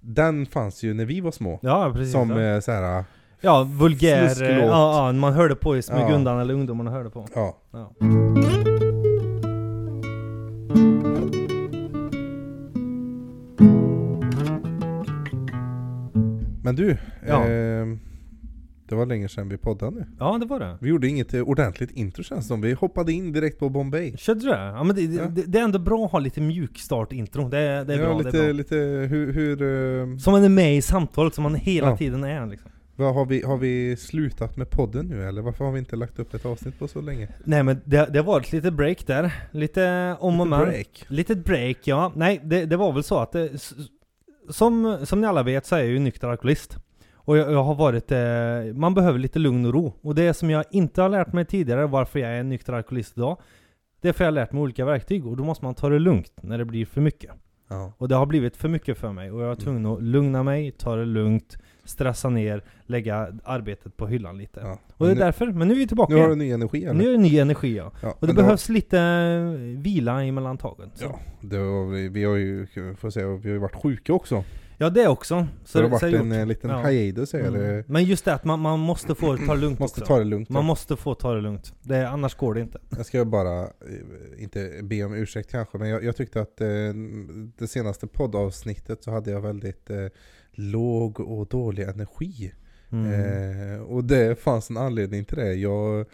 [0.00, 1.58] Den fanns ju när vi var små.
[1.62, 2.12] Ja precis.
[2.12, 2.40] som ja.
[2.54, 3.04] eh, så här,
[3.40, 4.42] ja vulgär.
[4.42, 6.14] eh, Ja, ja, man hörde på i smyg Ja.
[6.14, 7.26] undan eller ungdomarna hörde på.
[7.34, 7.56] ja.
[7.72, 7.90] Ja.
[16.62, 16.96] Men du,
[17.26, 17.44] Ja.
[18.88, 20.06] Det var länge sedan vi poddade nu.
[20.18, 20.78] ja det var det.
[20.80, 22.60] Vi gjorde inget eh, ordentligt intro känns som.
[22.60, 24.16] Vi hoppade in direkt på Bombay.
[24.16, 24.56] Körde du det?
[24.58, 25.24] Ja men det, Ja.
[25.26, 27.48] det, det är ändå bra att ha lite mjukstart-intro.
[27.48, 28.18] Det, det är ja, bra.
[28.18, 28.52] lite, det är bra.
[28.52, 28.76] lite
[29.10, 29.62] hur, hur
[30.02, 31.96] ehm, Som man är med i samtalet, som man hela Ja.
[31.96, 32.70] tiden är liksom.
[32.96, 35.42] vad har, vi, har vi slutat med podden nu eller?
[35.42, 37.28] Varför har vi inte lagt upp ett avsnitt på så länge?
[37.44, 39.32] Nej men det, det har varit lite break där.
[39.52, 40.66] Lite om och Lite men.
[40.68, 41.04] break.
[41.08, 42.12] Litet break, ja.
[42.16, 43.74] Nej, det, det var väl så att det, s-
[44.50, 46.76] som, som ni alla vet så är jag ju nykter alkoholist.
[47.24, 49.92] Och jag, jag har varit, eh, man behöver lite lugn och ro.
[50.00, 53.38] Och det som jag inte har lärt mig tidigare, varför jag är nykter alkoholist idag,
[54.00, 55.26] det är för jag har lärt mig olika verktyg.
[55.26, 57.30] Och då måste man ta det lugnt när det blir för mycket.
[57.68, 57.92] Ja.
[57.98, 59.30] Och det har blivit för mycket för mig.
[59.30, 64.06] Och jag var tvungen att lugna mig, ta det lugnt, stressa ner, lägga arbetet på
[64.06, 64.60] hyllan lite.
[64.64, 64.78] Ja.
[64.96, 66.84] Och det är nu, därför, men nu är vi tillbaka nu har du ny energi
[66.84, 66.94] eller?
[66.94, 67.92] Nu är det ny energi ja.
[68.02, 70.90] ja, Och det behövs lite eh, vila emellan tagen.
[70.94, 71.04] Så.
[71.04, 72.66] Ja, det var, vi- vi har ju,
[72.98, 74.44] får säga, vi har ju varit sjuka också.
[74.84, 75.46] Ja det också.
[75.64, 76.32] Så, det har varit en gjort.
[76.38, 76.82] eh, liten Ja.
[76.86, 77.84] hiatus Mm.
[77.86, 80.08] Men just det att man, man måste få ta det lugnt Måste också.
[80.12, 80.48] ta det lugnt.
[80.48, 80.66] Man ja.
[80.66, 81.74] måste få ta det lugnt.
[81.82, 82.78] Det, annars går det inte.
[82.96, 83.68] Jag ska bara, eh,
[84.38, 86.66] inte be om ursäkt kanske, men jag, jag tyckte att eh,
[87.58, 90.06] det senaste poddavsnittet så hade jag väldigt eh,
[90.52, 92.52] låg och dålig energi.
[92.92, 93.12] Mm.
[93.74, 95.54] Eh, och det fanns en anledning till det.
[95.54, 96.06] Jag,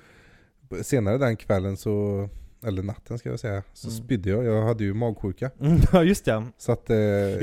[0.83, 2.29] senare den kvällen så,
[2.67, 4.03] eller natten ska jag säga, så Mm.
[4.05, 4.45] spydde jag.
[4.45, 5.51] Jag hade ju magsjuka.
[5.61, 6.45] Mm, ja just det.
[6.59, 6.97] Så att eh,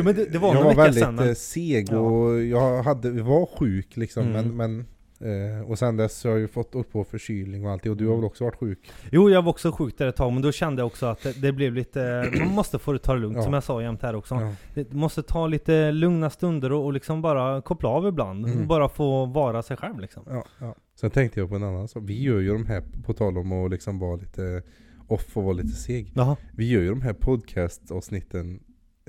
[0.03, 1.97] men det- det var jag var väldigt sedan, eh, seg Ja.
[1.99, 4.34] och jag hade, var sjuk liksom Mm.
[4.34, 4.86] men, men
[5.19, 8.08] Eh, och sen dess har jag ju fått upp på förkylning och allting, och du
[8.08, 8.91] har väl också varit sjuk?
[9.12, 11.41] Jo, jag var också sjuk där ett tag, men då kände jag också att det,
[11.41, 12.32] det blev lite...
[12.39, 13.43] Man måste få ta det lugnt, Ja.
[13.43, 14.36] som jag sa jämt här också.
[14.36, 14.53] Ja.
[14.73, 18.45] Det måste ta lite lugna stunder och, och liksom bara koppla av ibland.
[18.45, 18.67] Mm.
[18.67, 20.23] Bara få vara sig själv liksom.
[20.30, 20.75] Ja, ja.
[20.99, 22.03] Sen tänkte jag på en annan sak.
[22.06, 24.63] Vi gör ju de här, på tal om att liksom vara lite
[25.08, 26.12] off och vara lite seg.
[26.15, 26.36] Jaha.
[26.52, 28.60] Vi gör ju de här podcastavsnitten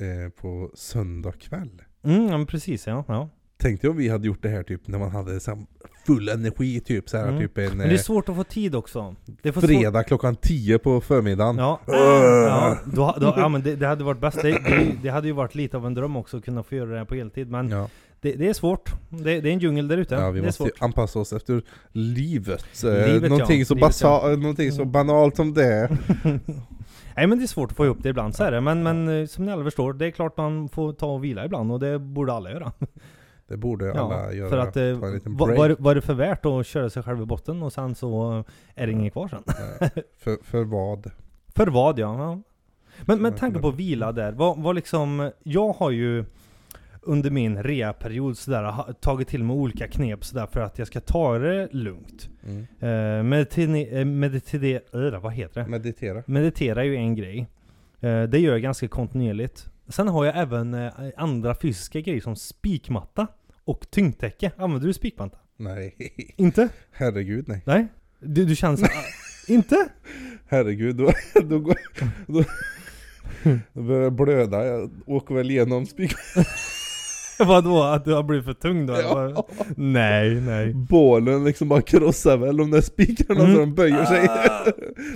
[0.00, 1.82] eh, på söndag kväll.
[2.04, 3.04] Mm, ja, men precis ja.
[3.08, 3.28] ja.
[3.56, 5.66] Tänkte jag om vi hade gjort det här typ när man hade så här
[6.06, 7.40] full energi typ så här, Mm.
[7.40, 9.14] typ en Men det är eh, svårt att få tid också.
[9.42, 11.58] Det är för svårt- fredag klockan 10 på förmiddagen.
[11.58, 14.42] Ja, ja, då, då, ja men det, det hade varit bäst.
[14.42, 16.90] Det, det, det hade ju varit lite av en dröm också att kunna få göra
[16.90, 17.50] det här på heltid.
[17.50, 17.88] Men Ja,
[18.20, 18.92] det, det är svårt.
[19.08, 20.14] Det, det är en djungel där ute.
[20.14, 20.68] ja vi det är måste svårt.
[20.68, 22.84] ju anpassa oss efter livet.
[22.84, 23.64] Eh, Livet, någonting, ja.
[23.64, 24.36] så Livet, ja.
[24.36, 24.92] någonting så Mm.
[24.92, 25.98] banalt som det.
[27.16, 28.60] Nej men det är svårt att få ihop det ibland, så är det.
[28.60, 31.44] Men, men eh, som ni alla förstår, det är klart man får ta och vila
[31.44, 32.72] ibland och det borde alla göra.
[33.48, 34.50] Det borde alla göra.
[34.50, 37.62] för att eh, är- vad är det för värt att köra sig själv i botten
[37.62, 39.42] och sen så är det inget kvar sen?
[39.80, 41.10] Eh, för, för vad?
[41.56, 42.18] För vad ja.
[42.18, 42.42] ja.
[43.06, 46.24] Men med Ja, tanke på vila där, vad, vad liksom, jag har ju
[47.02, 51.00] under min rea-period sådär ha- tagit till mig olika knep sådär för att jag ska
[51.00, 52.28] ta det lugnt.
[52.46, 52.66] Mm.
[52.80, 55.68] Eh, meditera, meditera, äh, vad heter det?
[55.68, 56.22] Meditera.
[56.26, 57.46] Meditera är ju en grej.
[58.00, 59.66] Eh, det gör jag ganska kontinuerligt.
[59.88, 63.26] Sen har jag även eh, andra fysiska grejer som spikmatta
[63.64, 64.50] och tyngdtäcke.
[64.56, 65.38] Använder du spikmatta?
[65.56, 65.94] Nej.
[66.36, 66.68] Inte?
[66.92, 67.62] Herregud nej.
[67.66, 67.86] Nej?
[68.20, 68.86] Du, du känner så,
[69.52, 69.88] Inte?
[70.48, 71.12] Herregud, då,
[71.44, 71.76] då, går,
[72.26, 72.44] då,
[73.72, 74.66] då börjar jag blöda.
[74.66, 76.12] Jag åker väl igenom spik...
[77.46, 77.82] Vadå?
[77.82, 78.92] Att du har blivit för tung då?
[79.00, 79.46] Ja.
[79.76, 80.74] Nej, nej.
[80.74, 83.54] Bålen liksom bara krossar väl de där spikarna Mm.
[83.54, 84.20] så de böjer sig.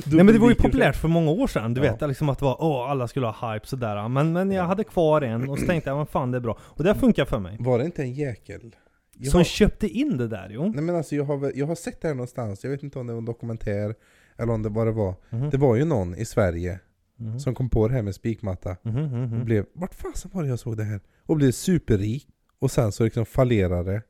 [0.07, 1.93] Nej men det var ju populärt för många år sedan, du Ja.
[1.93, 4.85] vet liksom att det var åh alla skulle ha hype sådär Men, men jag hade
[4.85, 7.39] kvar en och så tänkte jag men fan det är bra Och det funkar för
[7.39, 8.75] mig Var det inte en jäkel?
[9.19, 11.75] Jag Som har, köpte in det där jo nej men alltså jag har, jag har
[11.75, 13.95] sett det här någonstans, jag vet inte om det var en dokumentär
[14.39, 15.15] eller om det det var.
[15.31, 15.51] Mhm.
[15.51, 16.79] Det var ju någon i Sverige
[17.17, 17.39] Mhm.
[17.41, 18.77] som kom på det här med spikmatta.
[18.83, 19.41] Mhm, mhm.
[19.41, 21.01] Och blev, vart fasen var det jag såg det här?
[21.27, 22.29] Och blev superrik.
[22.59, 24.03] Och sen så liksom fallerade det.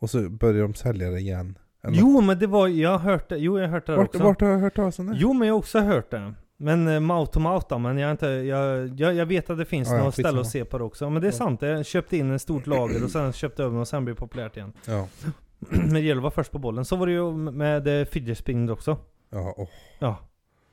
[0.00, 1.58] Och så började de sälja det igen.
[1.82, 1.96] Eller.
[1.98, 4.22] Jo men det var, jag har hört det, jo jag har hört det vart, också
[4.22, 5.12] vart har jag hört talas om det?
[5.16, 9.14] Jo men jag har också hört det Men mouth då, men jag, inte, jag, jag,
[9.14, 11.28] jag vet att det finns Ja, något ställe att se på det också Men det
[11.28, 11.36] är Ja.
[11.36, 14.20] sant, jag köpte in ett stort lager och sen köpte över och sen blev det
[14.20, 15.08] populärt igen Ja.
[15.58, 18.38] Men det gäller att vara först på bollen, så var det ju med eh, fidget
[18.38, 18.98] spinner också
[19.30, 19.68] Ja, åh.
[19.98, 20.16] Ja.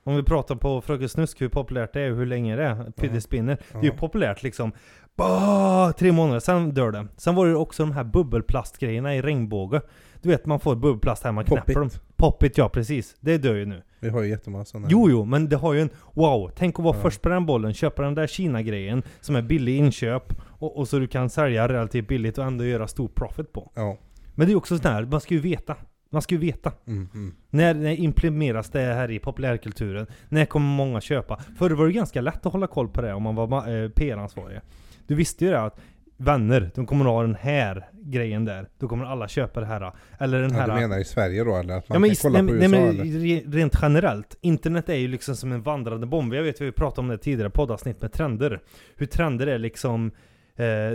[0.08, 3.24] Om vi pratar på Fröken Snusk hur populärt det är hur länge det är, fidget
[3.24, 3.58] spinner.
[3.72, 4.72] Det är ju populärt liksom.
[5.18, 7.08] Bah, tre månader, sen dör det.
[7.18, 9.82] Sen var det också de här bubbelplastgrejerna i regnbåge.
[10.22, 11.84] Du vet man får bubbelplast här, man knäpper dem.
[11.90, 12.18] Poppit.
[12.18, 13.16] Poppit ja, precis.
[13.20, 13.82] Det dör ju nu.
[14.00, 14.88] Vi har ju jättemånga sådana.
[14.92, 16.52] Jo, jo, men det har ju en wow.
[16.56, 17.02] Tänk att vara Ja.
[17.02, 21.00] först på den bollen, köpa den där Kina-grejen som är billig inköp och, och så
[21.00, 23.72] du kan sälja relativt billigt och ändå göra stor profit på.
[23.76, 23.98] Ja.
[24.36, 25.76] Men det är ju också sådär, man ska ju veta.
[26.10, 26.72] Man ska ju veta.
[26.88, 27.36] Mm, mm.
[27.50, 30.08] När, när implementeras det här i populärkulturen?
[30.30, 31.40] När kommer många köpa?
[31.58, 34.60] Förr var det ganska lätt att hålla koll på det om man var eh, PR-ansvarig.
[35.08, 35.80] Du visste ju det att
[36.18, 38.68] vänner, de kommer att ha den här grejen där.
[38.80, 39.92] Då kommer alla köpa det här.
[40.20, 40.68] Eller den Ja, här...
[40.68, 41.78] du menar i Sverige då eller?
[41.78, 43.20] Att man Ja, men, kan kolla nej, på nej, USA men eller?
[43.20, 44.38] re- rent generellt.
[44.42, 46.34] Internet är ju liksom som en vandrande bomb.
[46.34, 48.60] Jag vet vi pratade om det tidigare poddavsnitt med trender.
[48.96, 50.12] Hur trender är liksom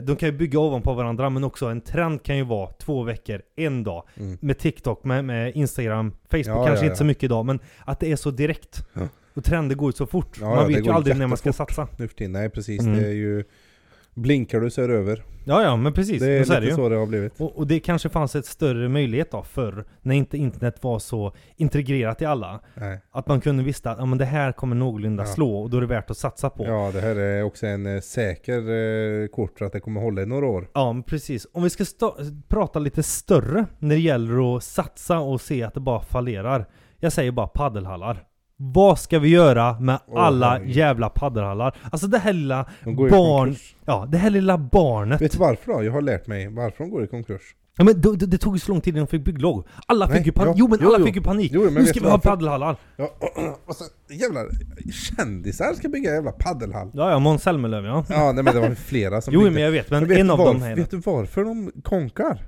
[0.02, 3.42] de kan ju bygga ovanpå varandra men också en trend kan ju vara två veckor,
[3.56, 4.02] en dag.
[4.16, 4.38] Mm.
[4.40, 7.06] Med TikTok, med, med Instagram, Facebook Ja, kanske ja, inte så ja.
[7.06, 8.86] mycket idag men att det är så direkt.
[9.34, 10.40] Och trender går ju så fort.
[10.40, 11.88] Man vet ju aldrig när man ska satsa.
[11.96, 12.32] Nu för tiden.
[12.32, 12.98] Nej precis, Mm.
[12.98, 13.44] det är ju...
[14.14, 15.24] Blinkar du så är det över.
[15.44, 16.76] Ja ja men precis, Det är så är lite det ju.
[16.76, 17.40] så det har blivit.
[17.40, 21.32] Och, och det kanske fanns ett större möjlighet då förr, när inte internet var så
[21.56, 22.60] integrerat i alla.
[22.74, 23.00] Nej.
[23.12, 25.26] Att man kunde visste att ja, men det här kommer någorlunda Ja.
[25.26, 26.64] slå och då är det värt att satsa på.
[26.64, 26.86] Ja.
[26.86, 28.58] Ja, det här är också en eh, säker
[29.22, 30.68] eh, kort för att det kommer hålla i några år.
[30.74, 31.46] men precis.
[31.52, 31.84] Om vi ska
[32.48, 36.66] prata lite större när det gäller att satsa och se att det bara fallerar.
[36.98, 38.24] Jag säger bara paddelhallar.
[38.62, 40.76] Vad ska vi göra med alla herregud.
[40.76, 41.76] jävla paddelhallar?
[41.92, 43.56] Alltså det här lilla De barn...
[43.84, 45.20] Ja, det här lilla barnet.
[45.20, 45.84] Vet du varför då?
[45.84, 47.42] Jag har lärt mig varför de går i konkurs.
[47.76, 49.66] Ja, men det, det, tog ju så lång tid innan de fick bygglov.
[49.86, 50.54] Alla Nej, fick ju panik.
[50.56, 51.04] jo men jo, alla jo.
[51.06, 51.50] fick ju panik.
[51.54, 52.28] Jo, men nu ska vi ha varför?
[52.30, 52.76] paddelhallar.
[52.96, 53.10] Ja,
[53.66, 54.46] och så jävlar,
[54.92, 56.90] kändisar ska bygga jävla paddelhall.
[56.94, 58.04] Ja, ja, Måns Zelmerlöw ja.
[58.08, 59.54] Ja, nej men det var flera som Jo byggde.
[59.54, 60.76] men jag vet, men, vet en av dem här.
[60.76, 62.42] Vet du varför de konkar?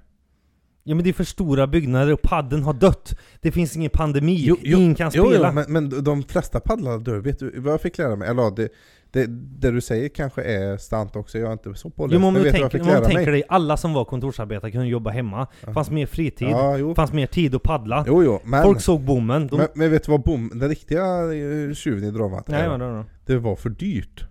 [0.85, 3.18] Ja men det är för stora byggnader och padden har dött.
[3.40, 5.49] Det finns ingen pandemi, Jo, jo, ingen kan Jo, spela.
[5.49, 7.18] jo men, men de flesta paddlar dör.
[7.18, 8.29] Vet du vad jag fick lära mig?
[8.29, 8.68] Eller det,
[9.12, 9.27] det,
[9.61, 12.12] det du säger kanske är sant också, jag är inte så påläst.
[12.14, 14.71] Jo, men om men du du fick om lära tänker dig, alla som var kontorsarbetare
[14.71, 15.47] kunde jobba hemma.
[15.66, 15.73] Ja.
[15.73, 18.05] fanns mer fritid, Ja, fanns mer tid att paddla.
[18.07, 19.47] Jo, jo, men, Folk såg bommen.
[19.47, 19.57] De...
[19.57, 21.05] men, men vet du vad bom, den riktiga
[21.75, 22.68] tjuven i dramat Nej, är?
[22.68, 23.05] vadå då?
[23.27, 24.25] Det var för dyrt.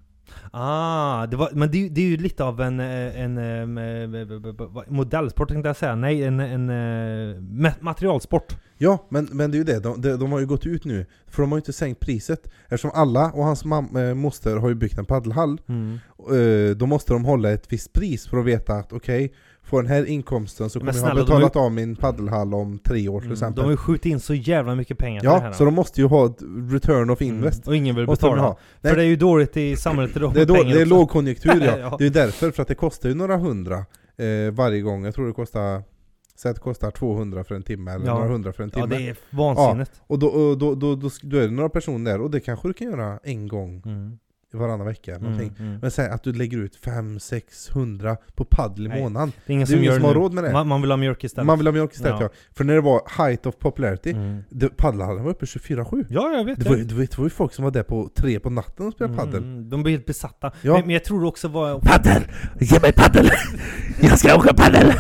[0.52, 3.38] Ah, det var, men det, är ju- det är ju lite av en, eh, en,
[3.38, 5.96] em, eh, vad- modellsport tänkte jag säga.
[5.96, 8.56] Nej, en, en eh, ma- materialsport.
[8.78, 11.06] Ja, men, men det är ju det, de, de, de har ju gått ut nu,
[11.28, 12.52] för de har ju inte sänkt priset.
[12.64, 16.00] Eftersom alla och hans mam, eh, moster har ju byggt en paddelhall, Mm.
[16.32, 19.92] eh, då måste de hålla ett visst pris för att veta att okej, får den
[19.92, 23.26] här inkomsten så kommer jag ha snälla, betalat av min paddelhall om tre år till
[23.28, 23.34] Mm.
[23.34, 23.56] exempel.
[23.56, 25.46] De har ju skjutit in så jävla mycket pengar det här.
[25.46, 26.38] ja, så de måste ju ha ett
[26.72, 27.58] return of invest.
[27.66, 27.70] Mm.
[27.72, 28.42] Och ingen vill betala.
[28.42, 28.58] ha.
[28.82, 28.92] Nej.
[28.92, 31.78] För det är ju dåligt i samhället idag Det är, då, det är lågkonjunktur ja.
[31.80, 31.96] Ja.
[32.00, 33.78] Det är därför, för att det kostar ju några hundra
[34.18, 35.06] eh, varje gång.
[35.06, 35.84] Jag tror det kostar,
[36.36, 38.14] säg att det kostar 200 för en timme eller Ja.
[38.14, 38.88] några hundra för en timme.
[38.92, 39.92] Ja, det är vansinnigt.
[40.08, 42.68] Och då, och då, då, då, då är det några personer där, och det kanske
[42.68, 44.18] du kan göra en gång Mm.
[44.54, 45.12] Varannan vecka.
[45.16, 45.54] eller Någonting.
[45.58, 45.80] Mm, mm.
[45.82, 49.32] Men säg att du lägger ut 500-600 på paddel i Nej, månaden.
[49.46, 50.52] Det är ingen Det är som ingen som har råd med det.
[50.54, 51.46] Man, man vill ha mjölk istället.
[51.46, 52.30] Man vill ha mjölk istället ja.
[52.34, 52.40] Ja.
[52.54, 54.44] För när det var height of popularity, Mm.
[54.78, 56.06] paddelhallen var uppe 24-7.
[56.10, 58.10] Ja, jag vet Det var, det, var, det var ju folk som var där på
[58.16, 59.44] tre på natten och spelade paddel.
[59.44, 60.52] Mm, de blir helt besatta.
[60.62, 60.74] Ja.
[60.74, 61.80] Men, men jag tror också var...
[61.80, 62.22] Paddel!
[62.60, 63.30] Ge mig paddel!
[64.02, 64.94] Jag ska åka paddel!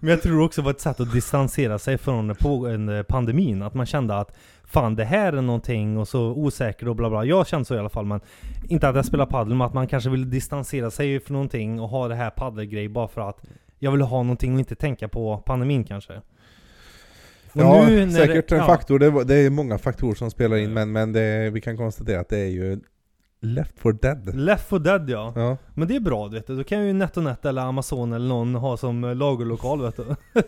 [0.00, 3.62] Men jag tror också var ett sätt att distansera sig från eh, pandemin.
[3.62, 4.36] Att man kände att
[4.70, 7.24] Fan det här är någonting och så osäker och bla bla.
[7.24, 8.20] Jag kände så i alla fall men
[8.68, 11.88] Inte att jag spelar padel men att man kanske vill distansera sig från någonting och
[11.88, 13.42] ha det här paddelgrej bara för att
[13.78, 16.12] Jag vill ha någonting och inte tänka på pandemin kanske.
[17.52, 18.98] Och Ja, säkert det, en ja, faktor.
[18.98, 22.28] Det, det är många faktorer som spelar in, men, men det, vi kan konstatera att
[22.28, 22.80] det är ju
[23.40, 24.34] Left for dead.
[24.36, 25.32] Left for dead ja.
[25.36, 25.56] Ja.
[25.74, 26.56] Men det är bra vet du.
[26.56, 30.04] Då kan ju NetOnNet eller Amazon eller någon ha som eh, lagerlokal vet du.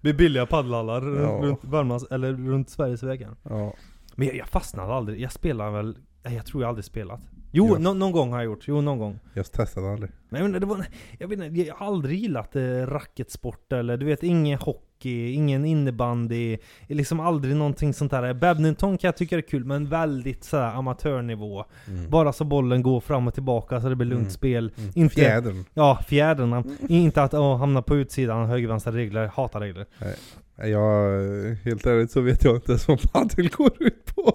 [0.00, 1.28] blir billiga paddelhallar Ja.
[1.42, 3.30] runt Värmlands, eller runt Sveriges vägar.
[3.42, 3.72] ja.
[4.14, 5.20] Men jag, jag fastnade aldrig.
[5.20, 5.96] Jag spelar väl...
[6.22, 7.20] Nej, jag tror jag aldrig spelat.
[7.52, 7.78] Jo, Ja.
[7.78, 8.64] nå- någon gång har jag gjort.
[8.68, 9.18] Jo, någon gång.
[9.34, 10.10] Jag testade aldrig.
[10.28, 10.86] Men jag, menar, det var,
[11.18, 15.64] jag, vet inte, jag har aldrig gillat eh, racketsport eller du vet, ingen hockey, ingen
[15.64, 16.58] innebandy.
[16.88, 18.34] Liksom aldrig någonting sånt där.
[18.34, 21.64] Badminton kan jag tycka är kul, men väldigt sådär amatörnivå.
[21.88, 22.10] Mm.
[22.10, 24.30] Bara så bollen går fram och tillbaka så det blir lugnt Mm.
[24.30, 24.72] spel.
[24.78, 24.90] Mm.
[24.94, 25.64] Inte- Fjädern.
[25.74, 26.64] Ja, fjäderna.
[26.88, 29.26] Inte att åh, hamna på utsidan, höger, vänstra regler.
[29.34, 29.86] Hatar regler.
[30.56, 34.34] Jag, helt ärligt så vet jag inte ens vad padel går ut på.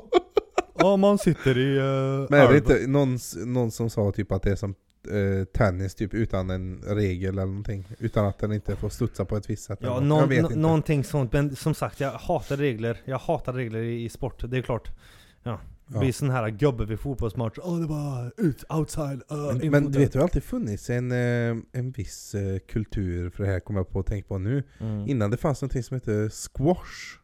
[0.80, 1.78] Ja, man sitter i...
[1.80, 4.76] Uh, Men är det inte någon, någon som sa typ att det är som
[5.08, 7.88] eh, tennis typ utan en regel eller någonting?
[8.00, 9.80] Utan att den inte får studsa på ett visst sätt?
[9.82, 10.56] Ja, någon, inte.
[10.56, 11.34] någonting sånt.
[11.34, 13.02] Men som sagt, jag hatar regler.
[13.06, 14.44] Jag hatar regler i, i sport.
[14.52, 14.92] Det är klart.
[15.44, 15.60] Ja.
[15.88, 16.00] Det Ja.
[16.00, 17.58] blir sån här gubbe vid fotbollsmatch.
[17.64, 21.12] Åh, det var ut, outside, uh, Men, men du vet, det har alltid funnits en,
[21.12, 24.64] eh, en viss eh, kultur för det här, kommer jag på att tänka på nu.
[24.80, 25.08] Mm.
[25.10, 27.20] Innan det fanns någonting som hette squash.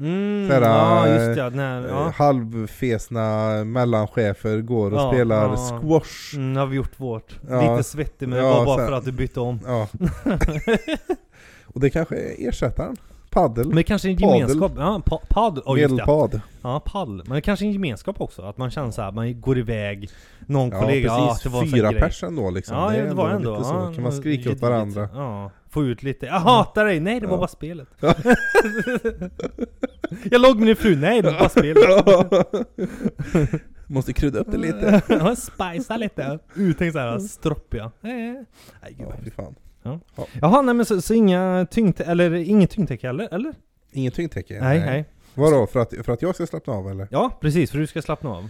[0.00, 1.50] Mm, Såhär, ja, eh, just det.
[1.50, 2.12] Nej, Eh, ja.
[2.16, 5.56] halvfesna mellanchefer går och Ja, spelar ja.
[5.80, 6.34] squash.
[6.36, 7.38] Mm, har vi gjort vårt.
[7.48, 7.70] Ja.
[7.72, 9.60] Lite svettig men det var bara för att du bytte om.
[11.74, 12.96] Och det kanske är ersättaren.
[13.30, 13.68] Paddel.
[13.74, 14.38] Men kanske en Padel.
[14.40, 14.72] gemenskap.
[14.76, 15.62] Ja, pa paddel.
[15.66, 15.88] Oh, det.
[15.88, 16.40] Medelpad.
[16.62, 17.22] Ja, paddel.
[17.26, 18.42] Men det kanske är en gemenskap också.
[18.42, 20.10] Att man känner så här, man går iväg.
[20.46, 22.76] Någon kollega, ja, precis, det var fyra pers ändå liksom.
[22.76, 23.50] Ja, är det var ändå.
[23.52, 23.92] lite så.
[23.94, 25.08] Kan man skrika åt varandra.
[25.70, 26.26] Ja, få ut lite.
[26.26, 27.00] Jag hatar dig!
[27.00, 27.38] Nej, det var Ja.
[27.38, 27.88] bara spelet.
[28.00, 28.14] Ja.
[30.30, 30.96] jag låg med din fru.
[30.96, 31.84] Nej, det var bara spelet.
[33.86, 35.02] Måste krydda upp det lite.
[35.08, 36.38] Ja, Spicea lite.
[36.54, 37.90] Uttänkt såhär stroppiga.
[38.00, 38.32] Nej,
[38.82, 39.54] nej gud Ja, fy fan.
[40.40, 42.00] Jaha, nej men så, så inga tyngd...
[42.00, 43.28] Eller inget tyngdtäcke heller?
[43.34, 43.54] Eller?
[43.92, 44.58] Inget tyngdtäcke?
[44.60, 45.04] Nej, nej.
[45.34, 45.66] Vadå?
[45.66, 47.08] För att, för att jag ska slappna av eller?
[47.10, 47.70] Ja, precis.
[47.70, 48.48] För du ska slappna av.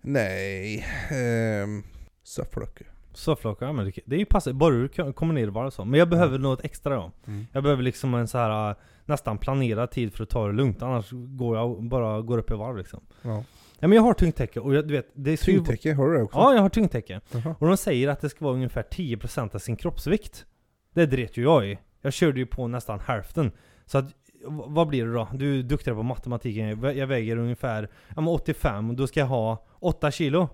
[0.00, 0.84] Nej.
[1.10, 1.82] Ehm,
[2.24, 2.82] Surflock.
[3.16, 4.58] Sofflock, ja men det, det är ju passande.
[4.58, 5.84] Bara du kommer ner bara så.
[5.84, 7.12] Men jag behöver något extra då.
[7.26, 7.46] Mm.
[7.52, 10.82] Jag behöver liksom en så här äh, nästan planerad tid för att ta det lugnt.
[10.82, 13.00] Annars går jag bara går upp i varv liksom.
[13.22, 13.44] Ja.
[13.78, 16.22] Ja men jag har tyngdtäcke och jag, du vet, det ju- Tyngdtäcke, har du det
[16.22, 16.38] också?
[16.38, 17.20] Ja, jag har tyngdtäcke.
[17.32, 17.54] Jaha.
[17.58, 20.46] Och de säger att det ska vara ungefär 10% av sin kroppsvikt.
[20.94, 21.78] Det dret ju jag i.
[22.02, 23.50] Jag körde ju på nästan hälften.
[23.86, 24.04] Så att,
[24.48, 25.28] vad blir det då?
[25.34, 26.68] Du är duktigare på matematiken.
[26.68, 30.48] Jag vä- Jag väger ungefär ja, men 85 och då ska jag ha 8 kilo.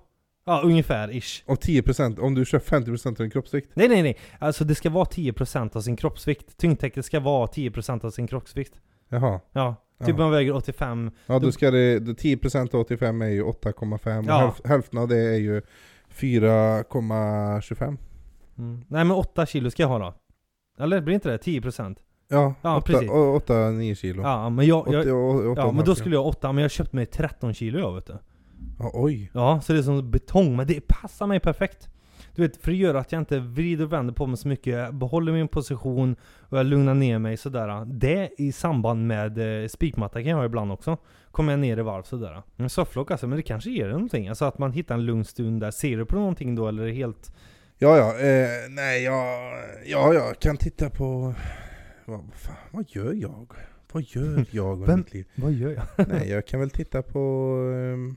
[0.44, 1.42] Ja, ungefär ish.
[1.46, 3.70] Och 10% om du kör 50% av din kroppsvikt?
[3.74, 4.18] Nej nej nej.
[4.38, 6.56] Alltså det ska vara 10% av sin kroppsvikt.
[6.56, 8.72] Tyngdtäcket ska vara 10% av sin kroppsvikt.
[9.08, 9.40] Jaha.
[9.52, 9.74] Ja.
[10.00, 10.16] Typ Ja.
[10.16, 11.10] man väger 85.
[11.26, 14.38] Ja Då- ska det, det 10% av 85 är ju 8,5 Ja.
[14.38, 15.62] hälf, hälften av det är ju
[16.10, 17.98] 4,25
[18.58, 18.84] Mm.
[18.88, 20.14] Nej men 8 kilo ska jag ha då.
[20.84, 21.96] Eller blir inte det 10%?
[22.28, 23.10] Ja, Ja, 8, precis.
[23.10, 24.88] 8-9 kilo Ja men jag...
[24.92, 27.06] jag 80, och- 8 ja men då skulle jag ha 8, men jag köpte mig
[27.06, 28.18] 13 kilo jag vet du.
[28.82, 29.30] Ja, Oj!
[29.34, 31.88] Ja, så det är som betong, men det passar mig perfekt.
[32.34, 34.74] Du vet, för det gör att jag inte vrider och vänder på mig så mycket,
[34.74, 36.16] jag behåller min position
[36.48, 37.84] och jag lugnar ner mig sådär.
[37.84, 40.96] Det i samband med eh, spikmatta kan jag ha ibland också.
[41.30, 42.42] Kommer jag ner i varv sådär.
[42.56, 44.28] Men sofflock alltså, men det kanske ger det någonting.
[44.28, 45.70] Alltså att man hittar en lugn stund där.
[45.70, 47.32] Ser du på någonting då eller är det helt...
[47.78, 49.52] Ja ja, eh, nej jag,
[49.86, 51.34] ja jag kan titta på
[52.04, 53.52] vad, fan, vad gör jag?
[53.92, 55.26] Vad gör jag med Vem- mitt liv?
[55.34, 56.08] Vad gör jag?
[56.08, 57.18] Nej jag kan väl titta på
[57.74, 58.16] ehm,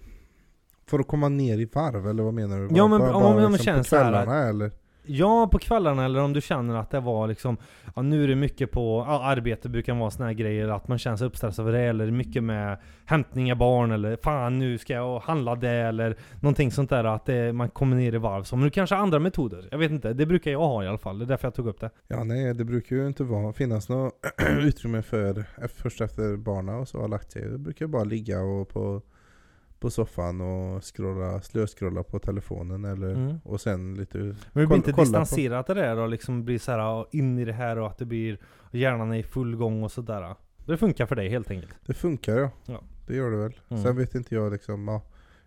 [0.89, 2.67] För att komma ner i varv, eller vad menar du?
[2.75, 4.71] Ja, men bara, om- bara om man liksom känner på så här kvällarna eller?
[5.07, 7.57] Ja, på kvällarna eller om du känner att det var liksom
[7.95, 10.97] Ja nu är det mycket på, ja, arbete brukar vara såna här grejer att man
[10.97, 14.93] känner sig uppstressad över det eller mycket med hämtning av barn eller fan nu ska
[14.93, 18.43] jag handla det eller någonting sånt där att det, man kommer ner i varv.
[18.43, 19.67] Så, men det kanske är andra metoder.
[19.71, 21.19] Jag vet inte, det brukar jag ha i alla fall.
[21.19, 21.89] Det är därför jag tog upp det.
[22.07, 24.13] Ja nej, det brukar ju inte vara, finnas något
[24.59, 27.41] utrymme för, först efter barna och så har lagt sig.
[27.41, 29.01] Det brukar bara ligga och på,
[29.85, 33.37] på soffan och scrolla, slöskrolla på telefonen eller Mm.
[33.43, 36.71] och sen lite Men det blir inte på- distanserat det där och liksom blir så
[36.71, 38.37] här in i det här och att det blir
[38.71, 40.35] hjärnan är i full gång och sådär.
[40.65, 41.73] Det funkar för dig helt enkelt.
[41.85, 42.49] Det funkar ja.
[42.65, 42.81] Ja.
[43.07, 43.59] Det gör det väl.
[43.69, 43.83] Mm.
[43.83, 45.01] Sen vet inte jag liksom, ja,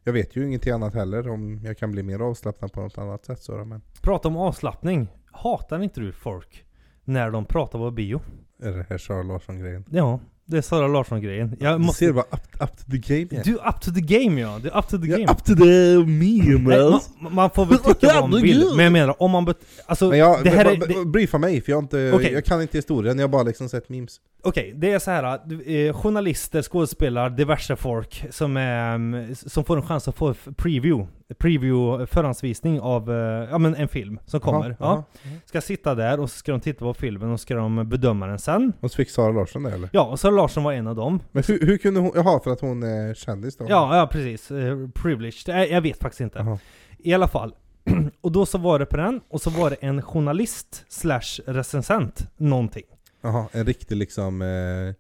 [0.05, 3.25] Jag vet ju ingenting annat heller om jag kan bli mer avslappnad på något annat
[3.25, 5.09] sätt så men Prata om avslappning.
[5.33, 6.65] Hatar inte du folk
[7.05, 8.21] när de pratar på bio?
[8.63, 9.85] är det här Sara Larsson-grejen?
[9.91, 11.57] Ja, det är Sara Larsson-grejen.
[11.61, 11.99] Jag Du måste...
[12.05, 13.45] ser vad up, up to the game är.
[13.45, 15.23] Du är up to the game ja, du är up to the game.
[15.23, 18.93] Ja, up to the meme man, man får väl tycka vad man vill, men jag
[18.93, 19.45] menar om man...
[19.49, 20.77] Bet- alltså, Men jag, det här är...
[20.77, 22.33] b- det- briefa mig för jag, inte, Okej.
[22.33, 24.17] jag kan inte historien, jag har bara liksom sett memes.
[24.43, 25.25] Okej, det är så här
[25.71, 31.07] eh, journalister, skådespelare, diverse folk som, är, mm, som får en chans att få preview,
[31.39, 33.17] preview, förhandsvisning av eh,
[33.51, 34.77] ja, men en film som kommer.
[34.81, 37.55] Jaha, Ja, ska sitta där och så ska de titta på filmen och så ska
[37.55, 38.73] de bedöma den sen.
[38.81, 39.89] Och så fick Sara Larsson det eller?
[39.93, 41.21] Ja, och så Larsson var en av dem.
[41.33, 43.67] Men hur, hur kunde hon, jaha för att hon är kändis då?
[43.69, 44.51] Ja, ja precis.
[44.51, 45.55] Eh, privileged.
[45.57, 46.39] Jag, jag vet faktiskt inte.
[46.39, 46.59] Jaha.
[46.99, 47.55] I alla fall.
[48.21, 52.31] och då så var det på den, och så var det en journalist slash recensent,
[52.37, 52.83] någonting.
[53.23, 54.43] Jaha, en riktig liksom...
[54.43, 54.49] Eh,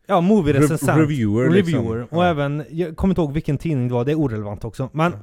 [0.07, 0.99] Ja, movie-recensent.
[0.99, 1.75] Re- reviewer, liksom.
[1.75, 2.07] Reviewer.
[2.11, 2.27] Och Ja.
[2.27, 4.91] även, jag kommer inte ihåg vilken tidning det var, det är orelevant också.
[4.93, 5.19] Men Ja.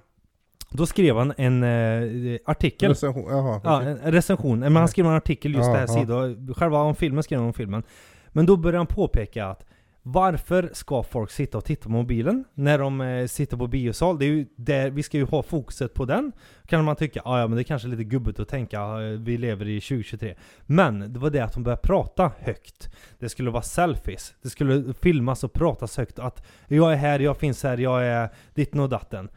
[0.75, 2.89] Då skrev han en eh, artikel.
[2.89, 4.59] recension, jaha, Ja, en recension.
[4.59, 6.53] Men han skrev en artikel just Ja, det här sidan.
[6.57, 7.83] Själva om filmen skrev han om filmen.
[8.27, 9.65] Men då började han påpeka att
[10.07, 14.19] varför ska folk sitta och titta på mobilen när de eh, sitter på biosal?
[14.19, 16.31] Det är ju där, vi ska ju ha fokuset på den.
[16.67, 19.19] Kan man tycka, ah, ja men det är kanske är lite gubbigt att tänka, eh,
[19.19, 20.35] vi lever i 2023.
[20.65, 22.89] Men det var det att de började prata högt.
[23.19, 24.33] Det skulle vara selfies.
[24.41, 26.19] Det skulle filmas och pratas högt.
[26.19, 29.29] Att jag är här, jag finns här, jag är ditten och datten.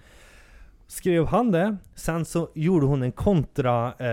[0.91, 4.09] Skrev han det, sen så gjorde hon en kontra, eh,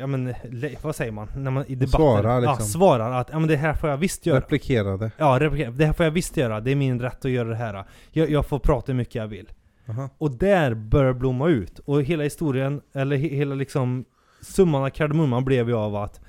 [0.00, 0.34] ja men
[0.82, 1.28] vad säger man?
[1.36, 2.66] När man i debatter, Svarar, ja, liksom.
[2.66, 4.40] svarar att ja men det här får jag visst göra.
[4.40, 5.10] Replikerade.
[5.16, 5.70] Ja, replikera.
[5.70, 7.84] det här får jag visst göra, det är min rätt att göra det här.
[8.10, 9.48] Jag, jag får prata hur mycket jag vill.
[9.84, 10.10] Jaha.
[10.18, 11.78] Och där börjar blomma ut.
[11.78, 14.04] Och hela historien, eller he, hela liksom
[14.40, 16.20] summan av kardemumman blev ju av att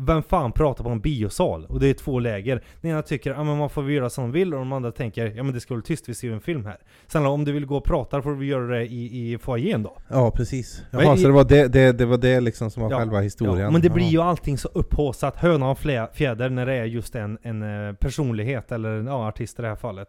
[0.00, 1.64] vem fan pratar på en biosal?
[1.66, 2.62] Och det är två läger.
[2.80, 5.42] Den ena tycker att man får göra som de vill och de andra tänker ja
[5.42, 6.76] men det ska vara tyst, vi ser ju en film här.
[7.06, 9.96] Sen om du vill gå och prata får du göra det i, i foajén då.
[10.08, 10.82] Ja precis.
[10.90, 12.98] Men Jaha, i- så det var det, det, det var det liksom som var Ja,
[12.98, 13.58] själva historien?
[13.58, 15.78] Ja, men det blir ju allting så upphaussat, höna och
[16.12, 19.68] fjäder när det är just en, en eh, personlighet eller en ja, artist i det
[19.68, 20.08] här fallet.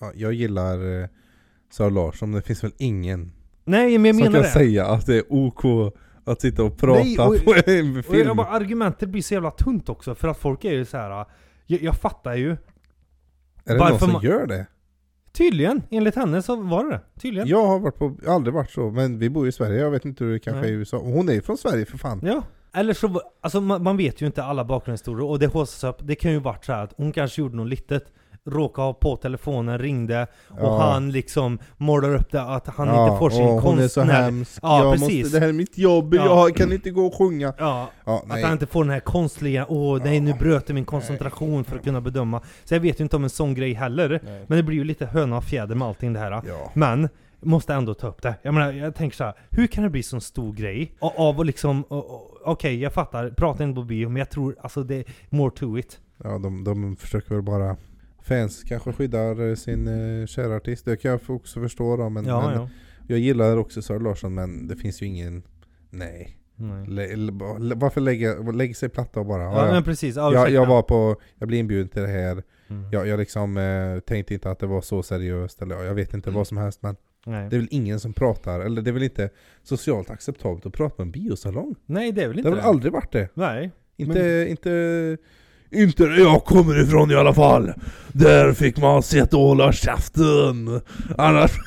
[0.00, 1.06] Ja, jag gillar eh,
[1.72, 3.32] Sara Larsson, det finns väl ingen
[3.64, 4.48] Nej men jag som menar kan det.
[4.66, 5.92] säga att det är OK
[6.24, 8.36] att sitta och prata Nej, och- på en Och film.
[8.36, 11.26] bara, argumentet blir så jävla tunt också för att folk är ju så här.
[11.66, 12.50] Jag, jag fattar ju.
[12.50, 12.56] är
[13.64, 14.66] det någon som man- gör det?
[15.32, 17.00] Tydligen, enligt henne så var det.
[17.20, 17.48] Tydligen.
[17.48, 20.04] Jag har varit på, aldrig varit så, men vi bor ju i Sverige, jag vet
[20.04, 20.70] inte hur det kanske Nej.
[20.70, 20.96] är i USA.
[20.96, 22.20] Och hon är ju från Sverige för fan.
[22.24, 22.42] Ja.
[22.72, 25.96] Eller så, alltså man, man vet ju inte alla bakgrundshistorier och det haussas upp.
[26.06, 28.12] Det kan ju varit så här att hon kanske gjorde något litet.
[28.46, 30.78] Råkade ha på telefonen, ringde och Ja.
[30.92, 34.00] han liksom målar upp det att han Ja, inte får sin och hon är så
[34.00, 34.22] konstnär...
[34.22, 35.22] hemsk, Ja, jag precis.
[35.24, 36.24] Måste, det här är mitt jobb, Ja.
[36.26, 37.54] jag kan inte gå och sjunga.
[37.58, 38.42] Ja, att nej.
[38.42, 41.84] han inte får den här konstliga, åh nej nu bröt jag min koncentration för att
[41.84, 42.40] kunna bedöma.
[42.64, 44.20] Så jag vet ju inte om en sån grej heller.
[44.24, 44.44] Nej.
[44.46, 46.42] Men det blir ju lite höna och fjäder med allting det här.
[46.74, 47.08] Men,
[47.42, 48.34] måste ändå ta upp det.
[48.42, 50.92] Jag menar, jag tänker så här, hur kan det bli så stor grej?
[51.00, 51.84] A- Av att liksom,
[52.44, 55.78] okej jag fattar, prata inte på bio, men jag tror alltså det är more to
[55.78, 55.98] it.
[56.24, 57.76] Ja, de, de försöker väl bara
[58.22, 62.24] Fans kanske skyddar eh, sin uh, kära artist, det kan jag också förstå då, men,
[62.26, 62.68] ja, men ja.
[63.06, 65.42] jag gillar också Sara Larsson men det finns ju ingen
[65.90, 66.36] Nej.
[66.56, 67.16] Nej.
[67.16, 67.32] Lä,
[67.74, 70.50] varför lägga, lägg sig platta och bara Ja, men precis, ja, jag, ursäkta.
[70.50, 72.88] jag var på, jag blev inbjuden till det här Mm.
[72.92, 76.14] Jag, jag liksom eh, tänkte inte att det var så seriöst eller ja, jag vet
[76.14, 77.48] inte vad som helst men Nej.
[77.50, 79.30] Det är väl ingen som pratar, eller det är väl inte
[79.62, 81.74] socialt acceptabelt att prata på en biosalong?
[81.86, 83.28] Nej, det är väl Det inte har väl aldrig varit det?
[83.34, 83.70] Nej.
[83.96, 85.16] Inte, inte...
[85.72, 87.72] Inte där jag kommer ifrån i alla fall!
[88.12, 90.80] Där fick man sett och hålla käften!
[91.18, 91.50] Annars...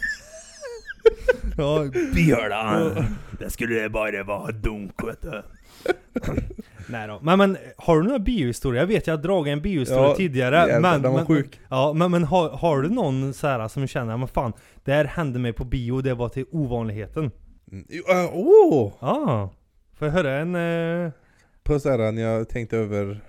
[1.57, 3.05] Ja, Björn,
[3.39, 5.43] det skulle bara vara dunk vet du.
[6.87, 7.19] nej då.
[7.21, 8.81] Men, men har du några biohistorier?
[8.81, 11.01] Jag vet jag har dragit en biohistoria Ja, tidigare, jävlar, men...
[11.01, 11.59] den var men sjuk.
[11.69, 14.53] Ja, men, men har, har du någon så här som känner, men fan,
[14.83, 17.31] det här hände mig på bio, det var till ovanligheten?
[17.71, 18.25] Mm, Åh!
[18.33, 18.93] oh!
[18.99, 19.49] Ja,
[19.97, 20.55] får jag höra en...
[21.05, 21.11] Eh...
[21.63, 23.21] På såhär när jag tänkte över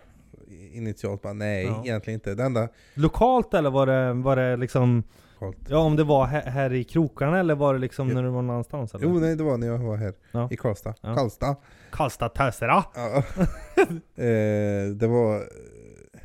[0.75, 1.83] initialt bara nej, Ja.
[1.85, 2.35] egentligen inte.
[2.35, 2.69] Det enda...
[2.95, 5.03] Lokalt eller var det, var det liksom
[5.41, 5.57] Halt.
[5.69, 8.15] Ja, om det var här, här i krokarna eller var det liksom Ja.
[8.15, 9.05] när du var någon annanstans eller?
[9.07, 10.49] Jo nej det var när jag var här Ja.
[10.51, 10.95] i Karlstad.
[11.01, 11.15] Ja.
[11.15, 11.57] Karlstad.
[11.91, 12.85] Karlstad Tösera!
[12.95, 13.17] Ja.
[14.25, 15.43] eh, det var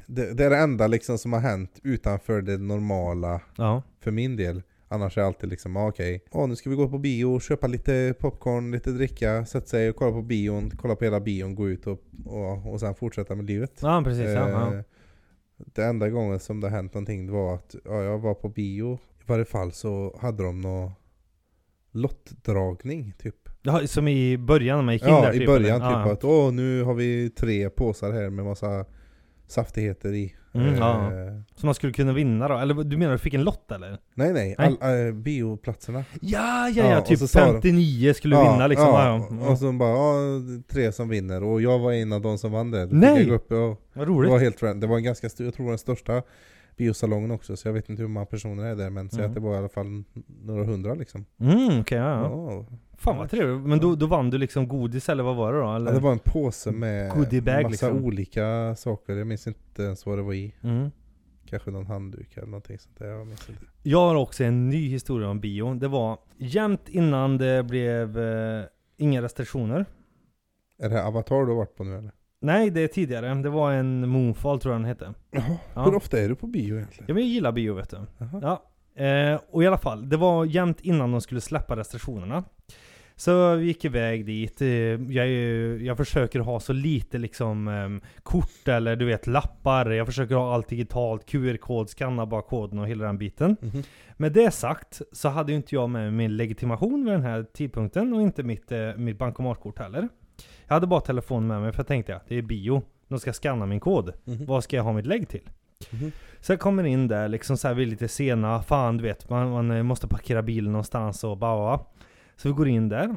[0.06, 3.84] det, det är det enda liksom som har hänt utanför det normala Ja.
[4.04, 4.64] för min del.
[4.92, 7.68] Annars är det alltid liksom, ah, okej, ja nu ska vi gå på bio, köpa
[7.68, 11.70] lite popcorn, lite dricka, sätta sig och kolla på bion, kolla på hela bion, gå
[11.70, 13.80] ut och, och, och sen fortsätta med livet.
[13.82, 14.26] Ja, precis.
[14.30, 14.74] Ja, ja.
[14.76, 14.82] Eh,
[15.58, 18.94] Det enda gången som det hänt någonting det var att ja, jag var på bio.
[18.94, 20.92] I varje fall så hade de någon
[21.92, 23.36] lottdragning typ.
[23.62, 23.88] ja.
[23.88, 25.90] Som i början när man gick in Ja där i början eller?
[25.90, 26.12] typ ja.
[26.12, 28.86] att åh nu har vi tre påsar här med massa
[29.52, 30.34] saftigheter i.
[30.54, 30.96] Mm, ja.
[31.14, 32.58] Eh, Så man skulle kunna vinna då?
[32.58, 33.98] Eller du menar du fick en lott eller?
[34.16, 34.78] Nej nej, Nej.
[34.82, 36.04] all, eh, bioplatserna.
[36.22, 37.02] Ja, ja, Ja, ja.
[37.02, 38.88] Typ så sa de- 59 skulle vinna liksom.
[38.88, 39.50] Ja, ja.
[39.52, 40.16] Och så bara, ja,
[40.72, 42.86] tre som vinner och jag var en av de som vann det.
[42.92, 43.30] Nej!
[43.32, 43.58] Upp och,
[43.94, 44.32] Vad det roligt.
[44.32, 44.80] var helt random.
[44.80, 46.22] Det var en ganska stor, jag tror det var den största
[46.78, 49.30] biosalongen också, så jag vet inte hur många personer är där men säg Mm.
[49.32, 50.04] att det var i alla fall
[50.44, 51.26] några hundra liksom.
[51.40, 52.22] Mm, ja, ja.
[52.22, 52.66] Ja.
[52.98, 53.68] Fan vad trevligt.
[53.68, 55.72] Men då, då vann du liksom godis eller vad var det då?
[55.76, 55.88] Eller?
[55.92, 58.06] Ja, det var en påse med Goodiebag, massa liksom.
[58.06, 60.56] olika saker, jag minns inte ens vad det var i.
[60.62, 60.92] Mm.
[61.46, 63.62] Kanske någon handduk eller någonting sånt där, jag minns inte.
[63.84, 65.74] Jag har också en ny historia om bio.
[65.74, 68.64] Det var jämt innan det blev eh,
[68.98, 69.86] inga restriktioner.
[70.80, 72.12] Är det här Avatar du har varit på nu eller?
[72.42, 73.34] Nej, det är tidigare.
[73.34, 75.14] Det var en Moonfall tror jag den hette.
[75.32, 75.84] Jaha, Ja.
[75.84, 77.06] hur ofta är du på bio egentligen?
[77.08, 77.98] Ja, men jag gillar bio vet du.
[78.18, 78.40] Jaha.
[78.42, 78.64] Ja.
[79.06, 82.44] Eh, och i alla fall, det var jämt innan de skulle släppa restriktionerna.
[83.16, 84.62] Så vi gick iväg dit.
[84.62, 85.28] Eh, jag,
[85.82, 89.90] jag försöker ha så lite liksom ehm, kort eller du vet lappar.
[89.90, 93.58] Jag försöker ha allt digitalt, QR-kod, skanna bara koden och hela den biten.
[93.62, 93.84] Mhm.
[94.18, 98.14] Med det sagt så hade ju inte jag med min legitimation vid den här tidpunkten
[98.14, 100.10] och inte mitt, eh, mitt bankomatkort heller.
[100.70, 102.82] Jag hade bara telefon med mig för jag tänkte att det är bio.
[103.08, 104.14] De ska scanna min kod.
[104.26, 104.46] Mhm.
[104.46, 105.50] Vad ska jag ha mitt lägg till?
[105.92, 106.12] Mhm.
[106.40, 109.30] Så jag kommer in där liksom så här, vi är lite sena, fan du vet,
[109.30, 111.80] man, man eh, måste parkera bilen någonstans och bara.
[112.36, 113.16] Så vi går in där.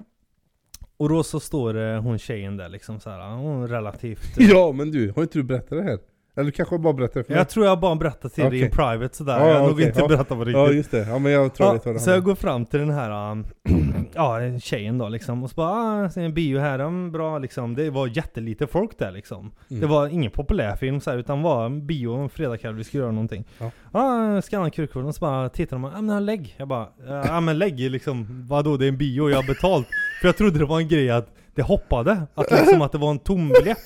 [0.96, 4.38] Och då så står eh, hon tjejen där liksom så här, hon relativt...
[4.38, 5.98] eh, Ja men du, har inte du berättat det här?
[6.36, 7.38] Eller du kanske bara berättar det för mig?
[7.38, 9.86] Jag tror jag bara berättat till dig i private sådär, Ja, jag har nog okej,
[9.86, 10.08] inte ja.
[10.08, 10.54] berättat på riktigt.
[10.54, 12.80] Ja just det, ja men jag tror vad Ja, det så jag går fram till
[12.80, 13.46] den här um,
[14.14, 17.74] ja, tjejen då liksom och så bara ah, ser en bio här, um, bra liksom.
[17.74, 19.52] Det var jättelite folk där liksom.
[19.70, 19.80] Mm.
[19.80, 23.12] Det var ingen populär film så här, utan var bio en fredagkväll vi skulle göra
[23.12, 23.44] någonting.
[23.58, 23.70] Ja.
[23.92, 26.54] Ah, skanna kurkoden och så bara tittar de ja men lägg.
[26.56, 29.86] Jag bara, ja men lägg liksom, vadå det är en bio, jag har betalt.
[30.20, 33.10] För jag trodde det var en grej att det hoppade, att liksom att det var
[33.10, 33.78] en tom biljett.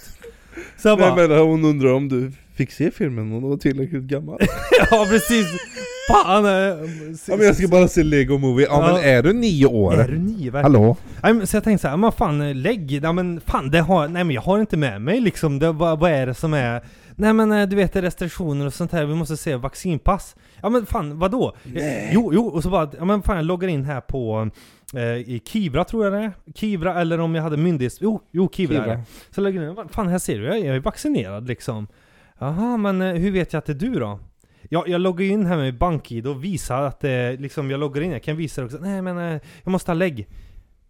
[0.76, 4.02] Så jag bara, Nej men hon undrar om du fick se filmen, hon var tillräckligt
[4.02, 4.38] gammal.
[4.90, 5.46] ja precis.
[6.08, 6.44] Fan!
[6.44, 6.50] eh,
[7.26, 8.92] ja men jag ska bara se Lego Movie, ja, Ja.
[8.94, 9.94] men är du nio år?
[9.94, 10.62] Är du nio verkligen?
[10.62, 10.96] Hallå?
[11.22, 14.24] Nej, men så jag tänkte såhär, men fan lägg, nej men fan det har, nej
[14.24, 16.80] men jag har inte med mig liksom, det, vad, vad är det som är
[17.16, 20.36] Nej men eh, du vet det är restriktioner och sånt här, vi måste se vaccinpass
[20.62, 21.56] Ja men fan vadå?
[21.62, 22.10] Nej.
[22.14, 24.50] Jo, jo, och så bara, ja men fan jag loggar in här på
[24.94, 27.98] eh, i Kivra tror jag det är Kivra eller om jag hade myndighets...
[28.00, 30.76] Jo, jo Kivra, är det Så jag lägger in, vad fan här ser du, jag
[30.76, 31.86] är vaccinerad liksom
[32.38, 34.20] Jaha men eh, hur vet jag att det är du då?
[34.70, 38.12] Jag, jag loggar in här med BankID och visar att eh, liksom jag loggar in,
[38.12, 38.78] jag kan visa det också.
[38.80, 40.28] Nej men eh, jag måste ha lägg.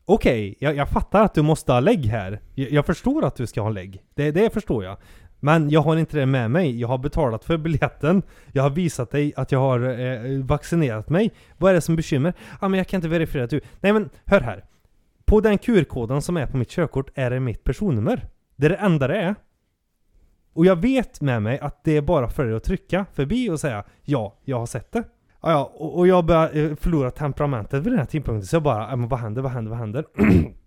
[0.04, 2.40] Okej, jag, jag fattar att du måste ha lägg här.
[2.54, 4.02] Jag, jag förstår att du ska ha lägg.
[4.14, 4.96] Det, det förstår jag.
[5.40, 6.80] Men jag har inte det med mig.
[6.80, 8.22] Jag har betalat för biljetten.
[8.52, 11.32] Jag har visat dig att jag har eh, vaccinerat mig.
[11.58, 12.34] Vad är det som bekymmer?
[12.60, 13.60] Ja men jag kan inte verifiera att du...
[13.80, 14.64] Nej men hör här.
[15.24, 18.28] På den QR-koden som är på mitt körkort är det mitt personnummer.
[18.56, 19.34] Det är det enda det är.
[20.52, 23.60] Och jag vet med mig att det är bara för dig att trycka förbi och
[23.60, 25.04] säga ja, jag har sett det.
[25.40, 28.46] Ah, ja, och, och jag börjar eh, förlora temperamentet vid den här tidpunkten.
[28.46, 30.04] Så jag bara, ja, men vad händer, vad händer, vad händer?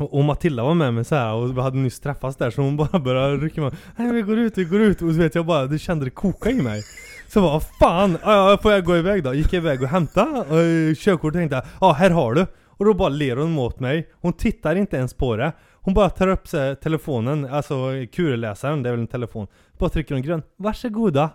[0.00, 2.62] och, och Matilda var med mig så här och vi hade nyss träffats där så
[2.62, 3.70] hon bara började rycka mig.
[3.96, 5.02] Nej vi går ut, vi går ut.
[5.02, 6.82] Och så vet jag bara, det kände det koka i mig.
[7.28, 9.34] Så jag bara, vad fan, ja, får jag gå iväg då?
[9.34, 12.46] Gick jag iväg och hämtade eh, körkortet och tänkte, ja här har du.
[12.68, 14.08] Och då bara ler hon mot mig.
[14.20, 15.52] Hon tittar inte ens på det.
[15.72, 17.74] Hon bara tar upp så här, telefonen, alltså
[18.12, 19.46] kurläsaren, det är väl en telefon.
[19.78, 20.42] Bara trycker hon grön.
[20.56, 21.30] Varsågoda.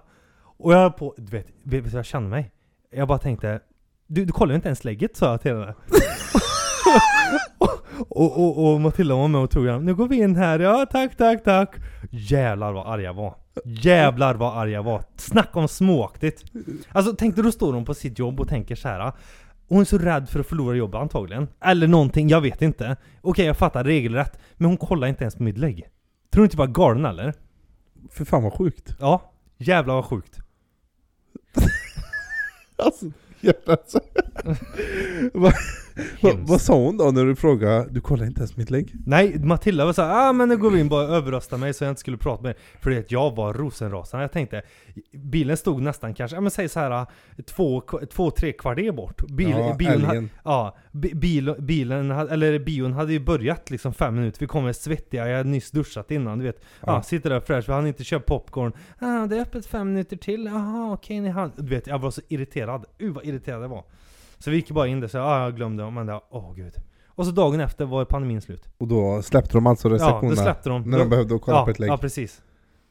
[0.58, 2.52] Och jag höll på, du vet, vet hur jag kände mig?
[2.92, 3.60] Jag bara tänkte,
[4.08, 5.76] du, du kollar ju inte ens lägget sa jag till henne.
[8.10, 9.86] och, och, och, Matilda var med och tog den.
[9.86, 11.76] Nu går vi in här, ja tack, tack, tack.
[12.12, 13.36] Jävlar vad arg jag var.
[13.66, 15.04] Jävlar vad arg jag var.
[15.16, 16.44] Snacka om småaktigt.
[16.92, 19.12] Alltså tänk dig, då står hon på sitt jobb och tänker så här.
[19.68, 21.48] Hon är så rädd för att förlora jobbet antagligen.
[21.62, 22.96] Eller någonting, jag vet inte.
[23.22, 24.40] Okej, jag fattar regelrätt.
[24.56, 25.88] Men hon kollar inte ens på mitt lägg.
[26.32, 27.34] Tror du inte jag var galen eller?
[28.10, 28.96] För fan vad sjukt.
[29.00, 29.34] Ja.
[29.58, 30.40] Jävlar vad sjukt.
[32.84, 33.06] Alltså,
[33.40, 34.00] jävlar, alltså.
[36.22, 37.88] Va- vad sa hon då när du frågade?
[37.92, 38.94] Du kollar inte ens mitt lägg?
[39.06, 41.84] Nej, Matilda var såhär, ah men nu går vi in bara och överröstar mig så
[41.84, 42.58] jag inte skulle prata med er.
[42.82, 44.24] För att jag var rosenrasande.
[44.24, 44.62] Jag tänkte,
[45.14, 47.06] bilen stod nästan kanske, ja men säg så här
[47.46, 47.82] två,
[48.14, 49.22] två tre kvarter bort.
[49.28, 54.16] Bil, ja, bilen, ha, ja, bi- bil, bilen, eller bion hade ju börjat liksom fem
[54.16, 54.40] minuter.
[54.40, 56.58] Vi kommer svettiga, jag hade nyss duschat innan du vet.
[56.82, 57.02] Ja, Ja.
[57.04, 58.74] sitter där fräsch, vi hann inte köpa popcorn.
[59.00, 61.52] Ah, det är öppet fem minuter till, jaha okej ni hann.
[61.58, 62.86] Du vet, jag var så irriterad.
[63.04, 63.84] Uh vad irriterad jag var.
[64.44, 66.74] Så vi gick bara in där sa, ah jag glömde, men det, åh gud.
[67.08, 68.70] Och så dagen efter var pandemin slut.
[68.78, 70.30] Och då släppte de alltså Ja, restriktionerna?
[70.36, 70.82] då släppte de.
[70.82, 71.90] När de Då- behövde kolla ja, på ett lägg?
[71.90, 72.42] Ja, precis.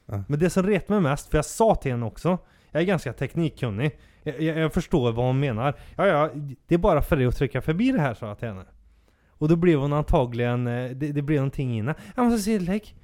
[0.05, 0.23] Ja.
[0.27, 2.37] Men det som retade mig mest, för jag sa till henne också,
[2.71, 3.99] jag är ganska teknikkunnig.
[4.23, 5.75] Jag, jag, jag förstår vad hon menar.
[5.95, 6.29] Ja, ja,
[6.67, 8.65] det är bara för dig att trycka förbi det här, sa jag till henne.
[9.29, 11.95] Och då blev hon antagligen, eh, det, det blev någonting innan.
[12.15, 12.95] Jag måste se ett lägg.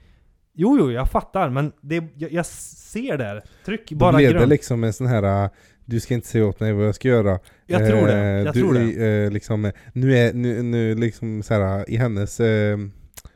[0.54, 3.44] Jo, jo, jag fattar, men det, jag, jag ser där.
[3.66, 4.50] Tryck Då bara blev det grönt.
[4.50, 5.50] liksom en sån här äh,
[5.88, 7.40] du ska inte säga åt mig vad jag ska göra.
[7.66, 9.24] Jag tror det, Eh, jag du, tror det.
[9.26, 12.78] eh, liksom, eh, nu är, nu, nu liksom så här, i hennes eh,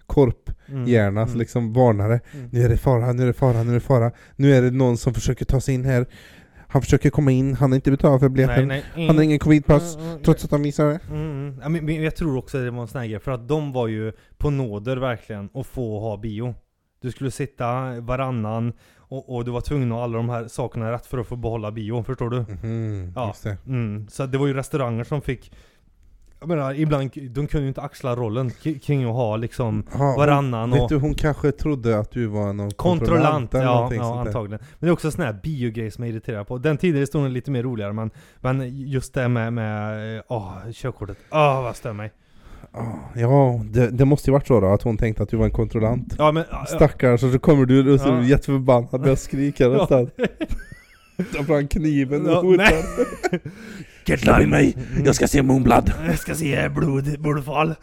[0.05, 2.19] korphjärna Mm, så mm, liksom varnar det.
[2.33, 2.49] mm.
[2.51, 4.11] Nu är det fara, nu är det fara, nu är det fara.
[4.35, 6.05] Nu är det någon som försöker ta sig in här.
[6.67, 8.67] Han försöker komma in, han har inte betalat för biljetten.
[8.67, 9.07] Nej, nej.
[9.07, 10.99] Han har ingen covidpass, Mm, mm, trots att han visar det.
[11.09, 11.59] Mm.
[11.61, 13.71] Ja, men, men jag tror också det var en sån här grej, för att de
[13.71, 16.55] var ju på nåder verkligen att få ha bio.
[17.01, 18.73] Du skulle sitta varannan
[19.11, 21.35] och, och du var tvungen att ha alla de här sakerna rätt för att få
[21.35, 22.39] behålla bio, förstår du?
[22.39, 23.27] Mhm, Ja.
[23.27, 23.57] just det.
[23.67, 24.07] Mm.
[24.09, 25.51] Så det var ju restauranger som fick
[26.39, 28.51] Jag menar, ibland, de kunde ju inte axla rollen
[28.83, 32.25] kring att ha liksom Ja, varannan hon, och vet du, hon kanske trodde att du
[32.27, 34.27] var någon Kontrollant, eller ja, ja sånt där.
[34.27, 34.59] antagligen.
[34.79, 36.57] Men det är också sån här biogrej som jag irriterar på.
[36.57, 40.57] Den tidigare historien är lite mer roligare men, men just det med, med eh, åh,
[40.71, 41.17] körkortet.
[41.31, 42.11] Åh, vad stör mig.
[43.15, 45.51] Ja, det, det måste ju varit så då, att hon tänkte att du var en
[45.51, 46.15] kontrollant.
[46.17, 48.27] Ja men, ja, Stackars, och så kommer du och så är du Ja.
[48.29, 49.69] jätteförbannad med att skrika Ja.
[49.77, 50.09] nästan.
[51.37, 52.73] Ta fram kniven och Ja, hotar.
[54.05, 54.77] Get line mig!
[55.05, 55.93] Jag ska se Moonblood!
[56.07, 57.73] Jag ska se blod, blodfall.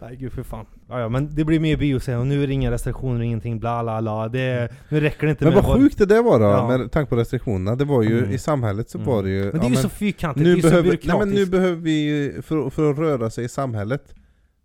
[0.00, 0.66] Nej gud för fan.
[0.88, 3.58] Ja, ja men det blir mer bio sen och nu är det inga restriktioner, ingenting
[3.58, 4.28] bla bla bla.
[4.28, 6.78] Det, nu räcker det inte Men med vad sjukt det där var då, Ja.
[6.78, 7.76] med tanke på restriktionerna.
[7.76, 8.30] Det var ju, Mm.
[8.30, 9.10] i samhlet så Mm.
[9.10, 9.42] var det ju...
[9.42, 10.96] Men det är ja, ju men så fyrkantigt, det nu är ju så behöver, nej
[10.98, 11.18] byråkratiskt.
[11.26, 14.14] men nu behöver vi, för, för att röra sig i samhället.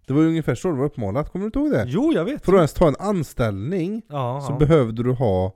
[0.07, 1.85] Det var ju ungefär så det var uppmålat, kommer du inte ihåg det?
[1.87, 2.45] Jo jag vet.
[2.45, 4.57] För att ens ta en anställning Ja, så ja.
[4.57, 5.53] behövde du ha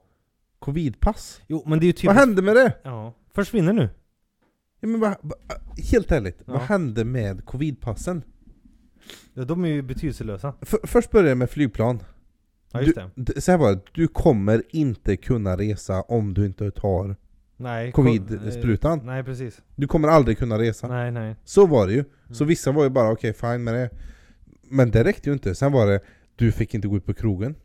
[0.59, 1.41] covidpass.
[1.47, 2.07] Jo men det är ju typ...
[2.07, 2.73] Vad hände med det?
[2.83, 3.13] Ja.
[3.33, 3.89] Försvinner nu.
[4.79, 5.33] Ja, men vad, vad,
[5.91, 6.53] helt ärligt, Ja.
[6.53, 8.23] vad hände med covidpassen?
[9.33, 10.53] Ja, de är ju betydelselösa.
[10.61, 11.99] För, först började jag med flygplan.
[12.71, 13.41] Ja just du, det.
[13.41, 17.15] Så här var det, du kommer inte kunna resa om du inte tar
[17.57, 17.91] Nej.
[17.91, 19.01] covid-sprutan.
[19.05, 19.61] Nej precis.
[19.75, 20.87] Du kommer aldrig kunna resa.
[20.87, 21.35] Nej nej.
[21.43, 22.03] Så var det ju.
[22.31, 22.47] Så Mm.
[22.49, 23.89] vissa var ju bara okej, fine med det.
[24.71, 25.55] Men det räckte ju inte.
[25.55, 25.99] Sen var det,
[26.35, 27.55] du fick inte gå ut på krogen.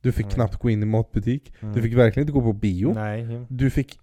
[0.00, 0.34] Du fick Nej.
[0.34, 1.52] knappt gå in i matbutik.
[1.60, 1.74] Mm.
[1.74, 2.94] Du fick verkligen inte gå på bio.
[2.94, 3.46] Nej.
[3.48, 3.98] Du fick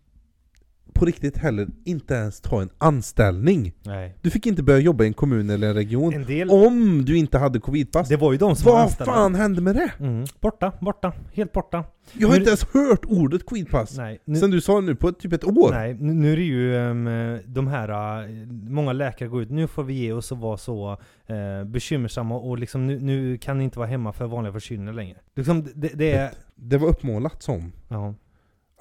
[0.93, 3.73] på riktigt heller inte ens ta en anställning.
[3.85, 4.17] Nej.
[4.21, 6.13] Du fick inte börja jobba i en kommun eller en region.
[6.13, 6.49] En del...
[6.49, 8.09] Om du inte hade covidpass.
[8.09, 9.91] Det var ju de som Vad fan hände med det?
[9.99, 10.25] Mm.
[10.41, 11.13] Borta, borta.
[11.33, 11.83] Helt borta.
[12.13, 13.97] Jag har Nu- inte ens hört ordet covidpass.
[13.97, 14.19] Nej.
[14.25, 15.71] Nu, Sen du sa det nu på typ ett år.
[15.71, 17.89] nej, nu, är det ju ehm, de här,
[18.23, 18.29] eh,
[18.69, 20.91] många läkare går ut, nu får vi ge oss och vara så
[21.27, 25.17] eh, bekymmersamma och liksom nu, nu kan ni inte vara hemma för vanliga förkylningar längre.
[25.35, 28.13] Liksom det, det är, Det var uppmålat som ja.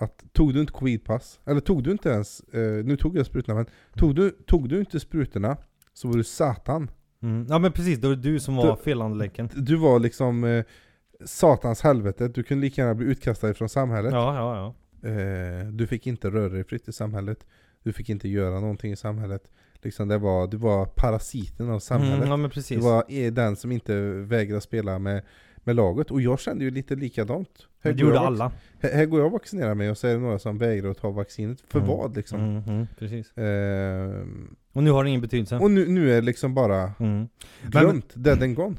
[0.03, 3.55] Att tog du inte covidpass, eller tog du inte ens, eh, nu tog jag sprutorna
[3.55, 5.57] men tog du, tog du inte sprutorna
[5.95, 6.91] så var du satan.
[7.23, 7.47] Mm.
[7.49, 9.49] Ja men precis, det var du som var Du- felandelänken.
[9.55, 10.65] Du var liksom eh,
[11.25, 14.13] satans helvete, du kunde lika gärna bli utkastad från samhället.
[14.13, 14.75] Ja, ja, ja.
[15.11, 17.47] Eh, du fick inte röra dig fritt i samhället.
[17.83, 19.51] Du fick inte göra någonting i samhället.
[19.83, 22.17] Liksom det var, du var parasiten av samhället.
[22.17, 22.83] Mm, ja men Du precis.
[22.85, 25.23] var eh, den som inte vägrade spela med,
[25.65, 26.11] med laget.
[26.11, 27.67] Och jag kände ju lite likadant.
[27.85, 28.53] Här det gjorde jag alla.
[28.81, 30.99] Här, här går jag och vaccinerar mig och så är det några som vägrar att
[30.99, 31.59] ta vaccinet.
[31.69, 31.91] För Mm.
[31.91, 32.41] vad liksom?
[32.41, 33.37] Mm, mm, precis.
[33.39, 34.27] Eh,
[34.73, 35.57] Och nu har det ingen betydelse.
[35.59, 37.29] och nu, nu är det liksom bara Mm.
[37.63, 38.77] glömt, dead and gone.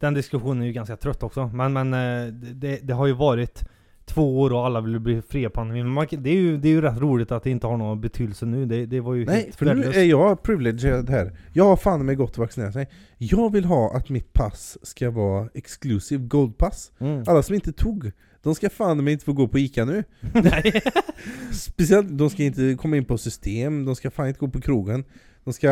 [0.00, 1.46] Den diskussionen är ju ganska trött också.
[1.54, 3.64] Men, men eh, det, det har ju varit
[4.04, 5.84] två år och alla vill bli fria pandemin.
[5.84, 8.00] Men man, det, är ju, det är ju rätt roligt att det inte har någon
[8.00, 8.66] betydelse nu.
[8.66, 9.98] Det, det var ju Nej, helt för nu värdelöst.
[9.98, 11.38] är jag privileged här.
[11.52, 12.88] Jag har fan mig gått vaccinerat mig.
[13.18, 16.92] Jag vill ha att mitt pass ska vara exclusive goldpass.
[16.98, 17.24] Mm.
[17.26, 20.04] Alla som inte tog, de ska fan mig inte få gå på ICA nu.
[20.32, 20.82] Nej.
[21.52, 25.04] Speciellt, de ska inte komma in på system, de ska fan inte gå på krogen.
[25.44, 25.70] De ska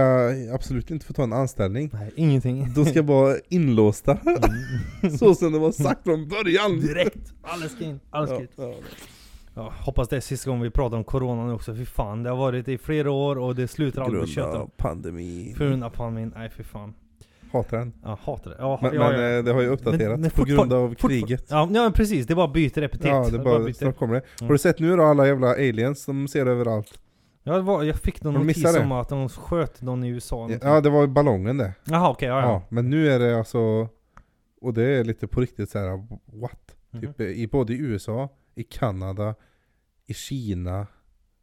[0.54, 1.90] absolut inte få ta en anställning.
[1.92, 2.72] Nej, ingenting.
[2.74, 4.18] De ska vara inlåsta,
[5.02, 5.18] Mm.
[5.18, 6.80] så som det var sagt från början.
[6.80, 7.32] Direkt!
[7.42, 8.50] Alla ska in, alla ska Ja, ut.
[8.56, 8.74] ja.
[9.54, 11.74] Ja, hoppas det är sista gången vi pratar om corona nu också.
[11.74, 14.58] Fy fan, det har varit i flera år och det slutar aldrig Grund köta.
[14.58, 15.54] av pandemi.
[15.56, 16.94] För grund av pandemin, nej fy fan.
[17.52, 17.92] Hatar den.
[18.02, 18.56] Jag hatar det.
[18.58, 19.28] Ja, Men, ja, men ja.
[19.38, 21.44] eh, det har ju uppdaterats Men- men på grund av kriget.
[21.48, 23.06] Ja, ja men precis, det bara byter epitet.
[23.06, 23.72] Ja, det bara, byter.
[23.72, 24.20] snart kommer det.
[24.40, 24.48] Mm.
[24.48, 26.98] Har du sett nu då alla jävla aliens som ser överallt?
[27.42, 30.50] Jag, var, jag fick någon notis om att de sköt någon i USA.
[30.62, 31.74] Ja det var ju ballongen det.
[31.84, 32.46] Jaha okej, ja, Ja.
[32.46, 32.62] ja.
[32.68, 33.88] men nu är det alltså,
[34.60, 36.06] och det är lite på riktigt så här
[36.40, 36.76] what?
[36.90, 37.00] Mhm.
[37.00, 39.34] Typ i både i USA, i Kanada,
[40.06, 40.86] i Kina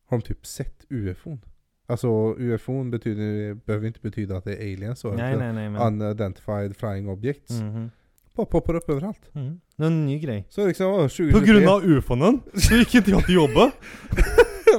[0.08, 1.42] har de typ sett UFOn.
[1.88, 5.12] Alltså UFOn betyder, behöver inte betyda att det är aliens så.
[5.12, 5.82] Nej nej nej men...
[5.82, 7.52] Unidentified flying objects.
[7.52, 7.90] Mhm.
[8.36, 9.30] Bara poppar upp överallt.
[9.36, 9.60] Mm.
[9.76, 10.46] Någon ny grej.
[10.50, 11.40] Så liksom, ja, 2023.
[11.40, 13.74] På grund av ufonen så gick inte jag till jobbet.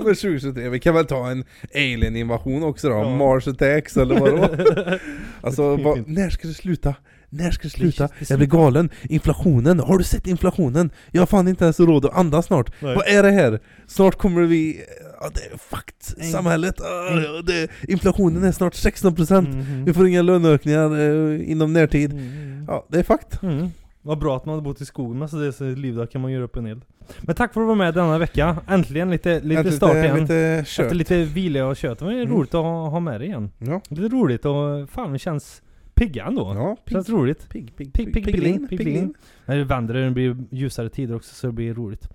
[0.04, 1.44] Men 2023, vi kan väl ta en
[1.74, 2.94] alien invasion också då?
[2.94, 3.16] Ja.
[3.16, 5.00] Mars attacks eller vad det var?
[5.42, 6.08] Alltså, fint.
[6.08, 6.94] när ska det sluta?
[7.32, 8.08] När ska det sluta?
[8.28, 8.90] Jag blir galen.
[9.02, 10.90] Inflationen, har du sett inflationen?
[11.10, 12.72] Jag har fan inte ens råd att andas snart.
[12.82, 12.94] Nej.
[12.94, 13.60] Vad är det här?
[13.86, 14.80] Snart kommer vi...
[15.20, 16.16] Ja, det är fucked.
[16.16, 16.32] Nej.
[16.32, 16.80] Samhället.
[16.80, 19.40] Ah, ja, det, inflationen är snart 16%.
[19.48, 19.84] Mhm.
[19.84, 22.12] Vi får inga löneökningar eh, inom närtid.
[22.12, 22.64] Mm.
[22.68, 23.38] Ja, det är fucked.
[23.42, 23.70] Mm.
[24.02, 26.06] Vad bra att man har bott i skogen med så det är så liv där
[26.06, 26.82] kan man göra upp en eld.
[27.20, 28.56] Men tack för att du var med denna vecka.
[28.68, 30.20] Äntligen lite, lite Lite- start igen.
[30.20, 30.84] Lite kött.
[30.84, 31.98] Efter lite vila och kött.
[31.98, 32.28] Det var Mm.
[32.30, 33.50] roligt att ha, ha med dig igen.
[33.58, 35.62] Ja, Lite roligt och fan vi känns
[35.94, 36.52] pigga ändå.
[36.54, 37.48] ja pigg, Känns roligt.
[37.48, 39.14] pigg, pigg, Pigg, pigg, pigglin, pigglin, pigglin.
[39.46, 42.08] När det vänder det blir ljusare tider också så det blir roligt.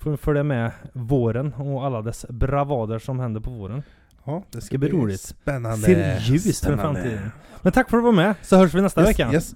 [0.00, 3.82] Får följa med våren och alla dess bravader som händer på våren.
[4.24, 5.20] Ja, det ska bli roligt.
[5.20, 5.76] Spännande.
[5.86, 7.30] Ser ljust för framtiden.
[7.62, 9.30] Men tack för att du var med, så hörs vi nästa Yes, vecka.
[9.32, 9.54] yes.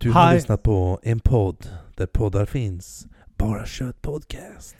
[0.00, 0.34] Du har Hi.
[0.34, 3.06] lyssnat på en podd där poddar finns.
[3.36, 4.76] Bara Kött Podcast.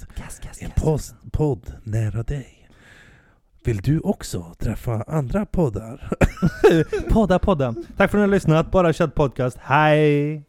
[0.60, 2.68] En post, podd nära dig.
[3.64, 6.10] Vill du också träffa andra poddar?
[7.10, 7.74] podda podda.
[7.96, 8.70] Tack för att ni har lyssnat.
[8.70, 9.58] Bara kött podcast.
[9.60, 10.42] Hej!